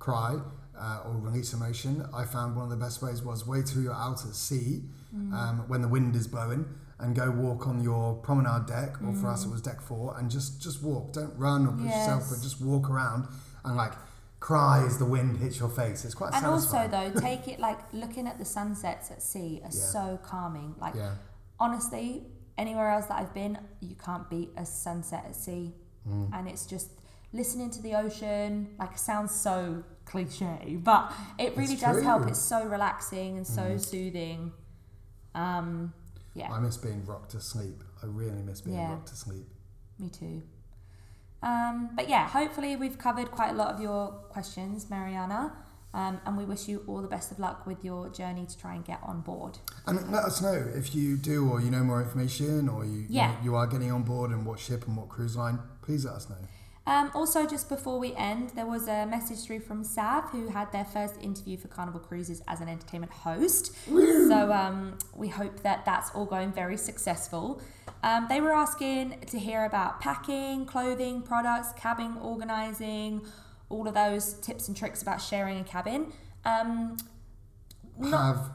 cry 0.00 0.40
uh, 0.76 1.02
or 1.04 1.12
release 1.18 1.52
emotion, 1.52 2.04
I 2.12 2.24
found 2.24 2.56
one 2.56 2.64
of 2.64 2.70
the 2.70 2.76
best 2.84 3.00
ways 3.02 3.22
was 3.22 3.46
wait 3.46 3.66
till 3.66 3.82
you're 3.82 3.94
out 3.94 4.24
at 4.26 4.34
sea 4.34 4.82
um, 5.32 5.64
when 5.68 5.82
the 5.82 5.88
wind 5.88 6.16
is 6.16 6.26
blowing 6.26 6.64
and 6.98 7.14
go 7.14 7.30
walk 7.30 7.66
on 7.68 7.82
your 7.82 8.14
promenade 8.16 8.66
deck, 8.66 8.96
or 9.02 9.14
for 9.14 9.28
us 9.28 9.44
it 9.46 9.50
was 9.50 9.62
deck 9.62 9.80
four, 9.80 10.16
and 10.18 10.30
just 10.30 10.60
just 10.60 10.82
walk. 10.82 11.12
Don't 11.12 11.36
run 11.38 11.66
or 11.66 11.72
push 11.72 11.86
yourself, 11.86 12.24
but 12.30 12.42
just 12.42 12.60
walk 12.60 12.90
around 12.90 13.26
and 13.64 13.76
like 13.76 13.92
cry 14.40 14.84
as 14.86 14.98
the 14.98 15.04
wind 15.04 15.36
hits 15.38 15.58
your 15.60 15.68
face. 15.68 16.04
It's 16.04 16.14
quite 16.14 16.32
And 16.34 16.46
also, 16.46 16.88
though, 16.88 17.10
take 17.20 17.46
it 17.48 17.58
like 17.60 17.78
looking 17.92 18.26
at 18.26 18.38
the 18.38 18.44
sunsets 18.44 19.10
at 19.10 19.22
sea 19.22 19.60
are 19.62 19.70
Yeah. 19.70 19.70
so 19.70 20.18
calming. 20.22 20.74
Like, 20.78 20.94
yeah, 20.94 21.14
honestly, 21.58 22.26
anywhere 22.56 22.90
else 22.90 23.06
that 23.06 23.18
I've 23.18 23.34
been, 23.34 23.58
you 23.80 23.94
can't 23.96 24.28
beat 24.30 24.50
a 24.56 24.64
sunset 24.64 25.24
at 25.26 25.36
sea. 25.36 25.74
Mm. 26.08 26.30
And 26.32 26.48
it's 26.48 26.64
just 26.66 26.88
listening 27.32 27.70
to 27.70 27.82
the 27.82 27.94
ocean. 27.94 28.74
Like, 28.78 28.98
sounds 28.98 29.32
so 29.34 29.84
cliche, 30.04 30.78
but 30.82 31.12
it 31.38 31.56
really 31.56 31.74
It's 31.74 31.82
does 31.82 32.02
help. 32.02 32.22
true. 32.22 32.26
Mm. 32.28 32.30
It's 32.32 32.40
so 32.42 32.64
relaxing 32.66 33.36
and 33.36 33.46
so 33.46 33.76
soothing. 33.76 34.52
Um, 35.34 35.92
yeah, 36.34 36.52
I 36.52 36.58
miss 36.60 36.76
being 36.76 37.04
rocked 37.04 37.30
to 37.32 37.40
sleep. 37.40 37.82
I 38.02 38.06
really 38.06 38.42
miss 38.42 38.60
being 38.62 38.76
Yeah. 38.76 38.90
rocked 38.92 39.08
to 39.08 39.16
sleep. 39.16 39.48
me 39.98 40.08
too. 40.08 40.42
Um, 41.42 41.90
but 41.94 42.08
yeah, 42.08 42.26
hopefully 42.28 42.74
we've 42.76 42.96
covered 42.98 43.30
quite 43.30 43.50
a 43.50 43.54
lot 43.54 43.74
of 43.74 43.80
your 43.80 44.08
questions, 44.30 44.88
Mariana. 44.90 45.52
Um, 45.92 46.20
and 46.24 46.36
we 46.36 46.44
wish 46.44 46.68
you 46.68 46.84
all 46.86 47.02
the 47.02 47.08
best 47.08 47.32
of 47.32 47.38
luck 47.38 47.66
with 47.66 47.84
your 47.84 48.08
journey 48.10 48.46
to 48.46 48.56
try 48.56 48.74
and 48.74 48.84
get 48.84 49.00
on 49.02 49.20
board. 49.22 49.58
And 49.86 50.10
let 50.12 50.24
us 50.24 50.40
know 50.40 50.54
if 50.74 50.94
you 50.94 51.16
do 51.16 51.50
or 51.50 51.60
you 51.60 51.70
know 51.70 51.82
more 51.82 52.00
information 52.00 52.68
or 52.68 52.84
you, 52.84 53.06
Yeah. 53.08 53.32
you, 53.40 53.44
you 53.50 53.56
are 53.56 53.66
getting 53.66 53.90
on 53.92 54.04
board 54.04 54.30
and 54.30 54.46
what 54.46 54.58
ship 54.58 54.86
and 54.86 54.96
what 54.96 55.08
cruise 55.08 55.36
line. 55.36 55.58
Please 55.82 56.04
let 56.04 56.14
us 56.14 56.30
know. 56.30 56.36
Um, 56.86 57.10
also, 57.14 57.46
just 57.46 57.68
before 57.68 57.98
we 57.98 58.14
end, 58.14 58.50
there 58.56 58.66
was 58.66 58.88
a 58.88 59.06
message 59.06 59.44
through 59.44 59.60
from 59.60 59.84
Sav 59.84 60.30
who 60.30 60.48
had 60.48 60.72
their 60.72 60.84
first 60.84 61.20
interview 61.20 61.56
for 61.56 61.68
Carnival 61.68 62.00
Cruises 62.00 62.42
as 62.48 62.60
an 62.60 62.68
entertainment 62.68 63.12
host. 63.12 63.72
So 64.28 64.52
um, 64.52 64.98
we 65.14 65.28
hope 65.28 65.62
that 65.62 65.84
that's 65.84 66.10
all 66.10 66.24
going 66.24 66.52
very 66.52 66.76
successful. 66.76 67.60
Um, 68.02 68.26
they 68.28 68.40
were 68.40 68.52
asking 68.52 69.20
to 69.26 69.38
hear 69.38 69.64
about 69.64 70.00
packing, 70.00 70.64
clothing, 70.64 71.22
products, 71.22 71.72
cabin 71.78 72.16
organising, 72.20 73.22
all 73.68 73.86
of 73.86 73.94
those 73.94 74.34
tips 74.34 74.66
and 74.68 74.76
tricks 74.76 75.02
about 75.02 75.20
sharing 75.20 75.60
a 75.60 75.64
cabin. 75.64 76.12
Pav, 78.02 78.50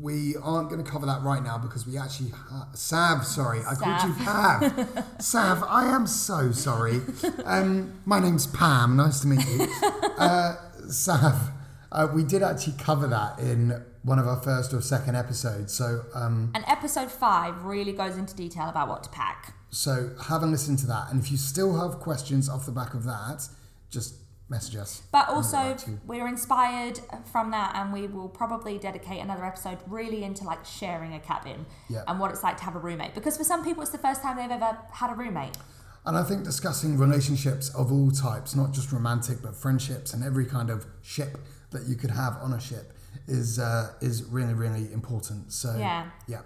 we 0.00 0.34
aren't 0.42 0.70
going 0.70 0.82
to 0.82 0.90
cover 0.90 1.06
that 1.06 1.22
right 1.22 1.42
now 1.42 1.58
because 1.58 1.86
we 1.86 1.96
actually 1.98 2.30
ha- 2.30 2.68
Sav, 2.74 3.24
sorry, 3.26 3.60
I 3.60 3.74
called 3.74 4.08
you. 4.18 4.24
Pav. 4.24 5.04
Sav, 5.22 5.62
I 5.64 5.86
am 5.94 6.06
so 6.06 6.52
sorry. 6.52 7.00
Um, 7.44 8.00
my 8.06 8.18
name's 8.20 8.46
Pam. 8.46 8.96
Nice 8.96 9.20
to 9.20 9.26
meet 9.28 9.46
you. 9.46 9.66
Uh, 10.20 10.54
Sav, 10.90 11.50
uh, 11.92 12.06
we 12.12 12.22
did 12.22 12.42
actually 12.42 12.74
cover 12.76 13.06
that 13.06 13.38
in 13.38 13.82
one 14.02 14.18
of 14.18 14.28
our 14.28 14.38
first 14.42 14.74
or 14.74 14.82
second 14.82 15.16
episodes. 15.16 15.72
So, 15.72 16.02
um, 16.14 16.50
and 16.54 16.62
episode 16.68 17.10
five 17.10 17.64
really 17.64 17.92
goes 17.92 18.18
into 18.18 18.34
detail 18.36 18.68
about 18.68 18.88
what 18.88 19.02
to 19.04 19.08
pack. 19.10 19.54
so 19.70 20.10
have 20.24 20.42
a 20.42 20.46
listen 20.46 20.76
to 20.76 20.86
that. 20.88 21.10
And 21.10 21.22
if 21.22 21.30
you 21.30 21.38
still 21.38 21.78
have 21.80 22.00
questions 22.00 22.50
off 22.50 22.66
the 22.66 22.72
back 22.72 22.92
of 22.92 23.04
that, 23.04 23.48
just 23.90 24.14
message 24.50 24.76
us. 24.76 25.02
But 25.12 25.28
also, 25.28 25.56
get 25.56 25.68
back 25.76 25.84
to 25.84 25.90
you. 25.92 26.00
we're 26.06 26.26
inspired 26.28 27.00
from 27.32 27.50
that, 27.52 27.74
and 27.76 27.92
we 27.92 28.06
will 28.08 28.28
probably 28.28 28.76
dedicate 28.78 29.20
another 29.22 29.44
episode 29.44 29.78
really 29.86 30.24
into 30.24 30.44
like 30.44 30.64
sharing 30.64 31.14
a 31.14 31.20
cabin 31.20 31.64
Yeah. 31.88 32.02
and 32.08 32.18
what 32.20 32.30
it's 32.32 32.42
like 32.42 32.56
to 32.58 32.64
have 32.64 32.74
a 32.76 32.80
roommate. 32.80 33.14
Because 33.14 33.36
for 33.36 33.44
some 33.44 33.64
people, 33.64 33.82
it's 33.82 33.92
the 33.92 33.98
first 33.98 34.22
time 34.22 34.36
they've 34.36 34.50
ever 34.50 34.76
had 34.92 35.10
a 35.10 35.14
roommate. 35.14 35.56
And 36.04 36.16
I 36.16 36.22
think 36.24 36.44
discussing 36.44 36.96
relationships 36.98 37.68
of 37.74 37.92
all 37.92 38.10
types, 38.10 38.56
not 38.56 38.72
just 38.72 38.90
romantic, 38.90 39.42
but 39.42 39.54
friendships 39.54 40.12
and 40.14 40.24
every 40.24 40.46
kind 40.46 40.70
of 40.70 40.86
ship 41.02 41.38
that 41.70 41.86
you 41.86 41.94
could 41.94 42.10
have 42.10 42.36
on 42.42 42.52
a 42.52 42.60
ship, 42.60 42.92
is 43.28 43.58
uh, 43.58 43.92
is 44.00 44.24
really 44.24 44.54
really 44.54 44.92
important. 44.92 45.52
So 45.52 45.76
Yeah. 45.78 46.10
yeah. 46.26 46.40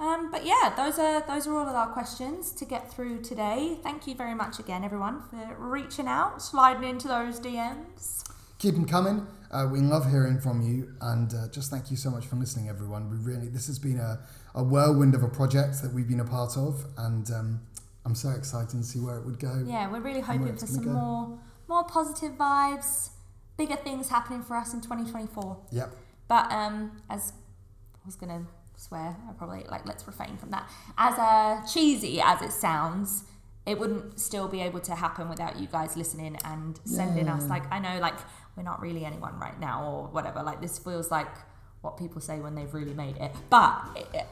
Um, 0.00 0.30
but 0.30 0.46
yeah, 0.46 0.72
those 0.74 0.98
are 0.98 1.20
those 1.26 1.46
are 1.46 1.54
all 1.54 1.68
of 1.68 1.74
our 1.74 1.88
questions 1.88 2.52
to 2.52 2.64
get 2.64 2.90
through 2.90 3.20
today. 3.20 3.76
Thank 3.82 4.06
you 4.06 4.14
very 4.14 4.34
much 4.34 4.58
again, 4.58 4.82
everyone, 4.82 5.22
for 5.28 5.54
reaching 5.58 6.06
out, 6.06 6.40
sliding 6.40 6.88
into 6.88 7.06
those 7.06 7.38
DMs. 7.38 8.24
keep 8.58 8.74
them 8.74 8.86
coming. 8.86 9.26
Uh, 9.50 9.68
we 9.70 9.80
love 9.80 10.10
hearing 10.10 10.40
from 10.40 10.62
you, 10.62 10.94
and 11.02 11.34
uh, 11.34 11.48
just 11.48 11.70
thank 11.70 11.90
you 11.90 11.98
so 11.98 12.10
much 12.10 12.24
for 12.24 12.36
listening, 12.36 12.70
everyone. 12.70 13.10
We 13.10 13.18
really 13.18 13.48
this 13.48 13.66
has 13.66 13.78
been 13.78 13.98
a, 13.98 14.20
a 14.54 14.64
whirlwind 14.64 15.14
of 15.14 15.22
a 15.22 15.28
project 15.28 15.82
that 15.82 15.92
we've 15.92 16.08
been 16.08 16.20
a 16.20 16.24
part 16.24 16.56
of, 16.56 16.86
and 16.96 17.30
um, 17.30 17.60
I'm 18.06 18.14
so 18.14 18.30
excited 18.30 18.70
to 18.70 18.82
see 18.82 19.00
where 19.00 19.18
it 19.18 19.26
would 19.26 19.38
go. 19.38 19.62
Yeah, 19.66 19.90
we're 19.92 20.00
really 20.00 20.20
hoping 20.20 20.56
for 20.56 20.66
some 20.66 20.84
go. 20.84 20.92
more 20.92 21.38
more 21.68 21.84
positive 21.84 22.38
vibes, 22.38 23.10
bigger 23.58 23.76
things 23.76 24.08
happening 24.08 24.42
for 24.42 24.56
us 24.56 24.72
in 24.72 24.80
2024. 24.80 25.58
Yep. 25.72 25.90
But 26.26 26.50
um, 26.50 27.02
as 27.10 27.34
I 28.02 28.06
was 28.06 28.16
gonna 28.16 28.46
swear, 28.80 29.14
I 29.28 29.32
probably 29.34 29.64
like 29.70 29.86
let's 29.86 30.06
refrain 30.06 30.36
from 30.36 30.50
that. 30.50 30.68
As 30.96 31.18
uh, 31.18 31.66
cheesy 31.70 32.20
as 32.20 32.40
it 32.42 32.52
sounds, 32.52 33.24
it 33.66 33.78
wouldn't 33.78 34.18
still 34.18 34.48
be 34.48 34.60
able 34.62 34.80
to 34.80 34.94
happen 34.94 35.28
without 35.28 35.58
you 35.58 35.66
guys 35.66 35.96
listening 35.96 36.38
and 36.44 36.80
sending 36.84 37.28
us. 37.28 37.46
Like 37.46 37.70
I 37.70 37.78
know, 37.78 38.00
like 38.00 38.16
we're 38.56 38.62
not 38.62 38.80
really 38.80 39.04
anyone 39.04 39.38
right 39.38 39.58
now 39.60 39.84
or 39.84 40.08
whatever. 40.08 40.42
Like 40.42 40.60
this 40.62 40.78
feels 40.78 41.10
like 41.10 41.28
what 41.82 41.96
people 41.96 42.20
say 42.20 42.40
when 42.40 42.54
they've 42.54 42.72
really 42.72 42.92
made 42.94 43.16
it. 43.18 43.32
But 43.48 43.82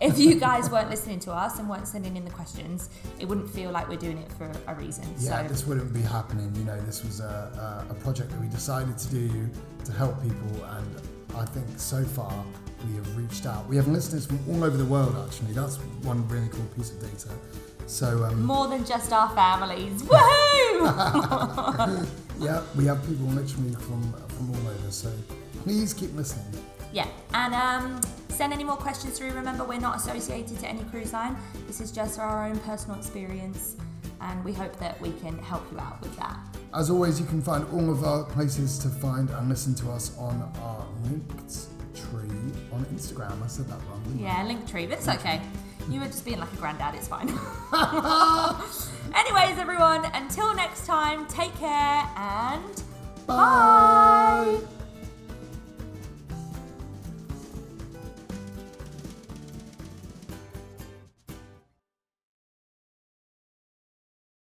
if 0.01 0.19
you 0.19 0.39
guys 0.39 0.71
weren't 0.73 0.91
listening 0.91 1.21
to 1.21 1.33
us 1.33 1.59
and 1.59 1.69
weren't 1.69 1.89
sending 1.89 2.17
in 2.17 2.25
the 2.25 2.31
questions, 2.31 2.91
it 3.19 3.27
wouldn't 3.27 3.51
feel 3.51 3.71
like 3.71 3.89
we're 3.89 3.97
doing 3.97 4.19
it 4.19 4.31
for 4.33 4.51
a 4.67 4.75
reason. 4.75 5.05
Yeah, 5.19 5.43
so 5.43 5.49
this 5.49 5.67
wouldn't 5.67 5.93
be 5.93 6.03
happening. 6.03 6.55
You 6.57 6.65
know, 6.65 6.81
this 6.81 7.05
was 7.05 7.21
a, 7.21 7.85
a, 7.89 7.93
a 7.93 7.95
project 7.95 8.31
that 8.31 8.41
we 8.41 8.49
decided 8.49 8.97
to 8.99 9.09
do 9.11 9.51
to 9.85 9.93
help 9.93 10.23
people, 10.23 10.65
and 10.65 11.03
I 11.37 11.45
think 11.45 11.67
so 11.79 12.05
far 12.05 12.45
we 12.87 12.95
have 12.97 13.17
reached 13.17 13.47
out. 13.47 13.67
We 13.69 13.77
have 13.77 13.89
listeners 13.89 14.27
from 14.27 14.41
all 14.49 14.65
over 14.65 14.77
the 14.77 14.85
world. 14.85 15.17
Actually, 15.27 15.53
that's 15.53 15.77
one 16.03 16.27
really 16.29 16.49
cool 16.49 16.67
piece 16.77 16.91
of 16.91 17.01
data. 17.01 17.31
So 17.87 18.25
um, 18.25 18.45
more 18.45 18.69
than 18.69 18.85
just 18.85 19.13
our 19.13 19.31
families. 19.31 20.03
Woohoo! 20.03 20.79
yeah, 22.39 22.63
we 22.77 22.85
have 22.85 23.01
people 23.07 23.27
literally 23.27 23.75
from 23.75 24.13
from 24.29 24.51
all 24.51 24.69
over. 24.69 24.91
So 24.91 25.11
please 25.65 25.95
keep 25.95 26.15
listening. 26.15 26.47
Yeah, 26.93 27.09
and 27.35 27.55
um, 27.55 28.01
send 28.29 28.53
any 28.53 28.65
more 28.65 28.77
questions 28.77 29.19
through. 29.19 29.33
Remember, 29.33 29.65
we're 29.65 29.81
not 29.81 29.97
associated 29.97 30.59
to 30.61 30.69
any 30.69 30.85
cruise 30.85 31.13
line. 31.13 31.37
This 31.67 31.81
is 31.81 31.91
just 31.91 32.19
our 32.19 32.47
own 32.47 32.59
personal 32.61 32.99
experience, 32.99 33.77
and 34.21 34.45
we 34.45 34.53
hope 34.53 34.79
that 34.79 35.01
we 35.01 35.13
can 35.13 35.39
help 35.39 35.65
you 35.73 35.79
out 35.79 36.01
with 36.03 36.17
that. 36.17 36.39
As 36.75 36.91
always, 36.91 37.19
you 37.19 37.27
can 37.27 37.41
find 37.41 37.65
all 37.73 37.91
of 37.91 38.05
our 38.05 38.25
places 38.25 38.79
to 38.81 38.89
find 38.89 39.31
and 39.31 39.49
listen 39.49 39.75
to 39.77 39.91
us 39.91 40.17
on 40.19 40.43
our 40.63 40.87
tree 41.09 41.23
on 42.79 42.85
Instagram. 42.87 43.43
I 43.43 43.47
said 43.47 43.67
that 43.69 43.79
wrong. 43.89 44.03
didn't 44.05 44.25
I? 44.27 44.45
Yeah, 44.45 44.49
Linktree, 44.49 44.89
but 44.89 44.99
it's 44.99 45.09
okay. 45.09 45.41
You 45.89 46.01
were 46.01 46.07
just 46.07 46.25
being 46.25 46.39
like 46.39 46.53
a 46.53 46.57
granddad, 46.57 46.95
it's 46.95 47.09
fine. 47.09 47.29
Anyways, 49.15 49.59
everyone, 49.59 50.05
until 50.15 50.55
next 50.55 50.87
time, 50.87 51.27
take 51.27 51.55
care 51.57 52.05
and 52.17 52.83
Bye. 53.27 54.59
bye. 54.61 54.78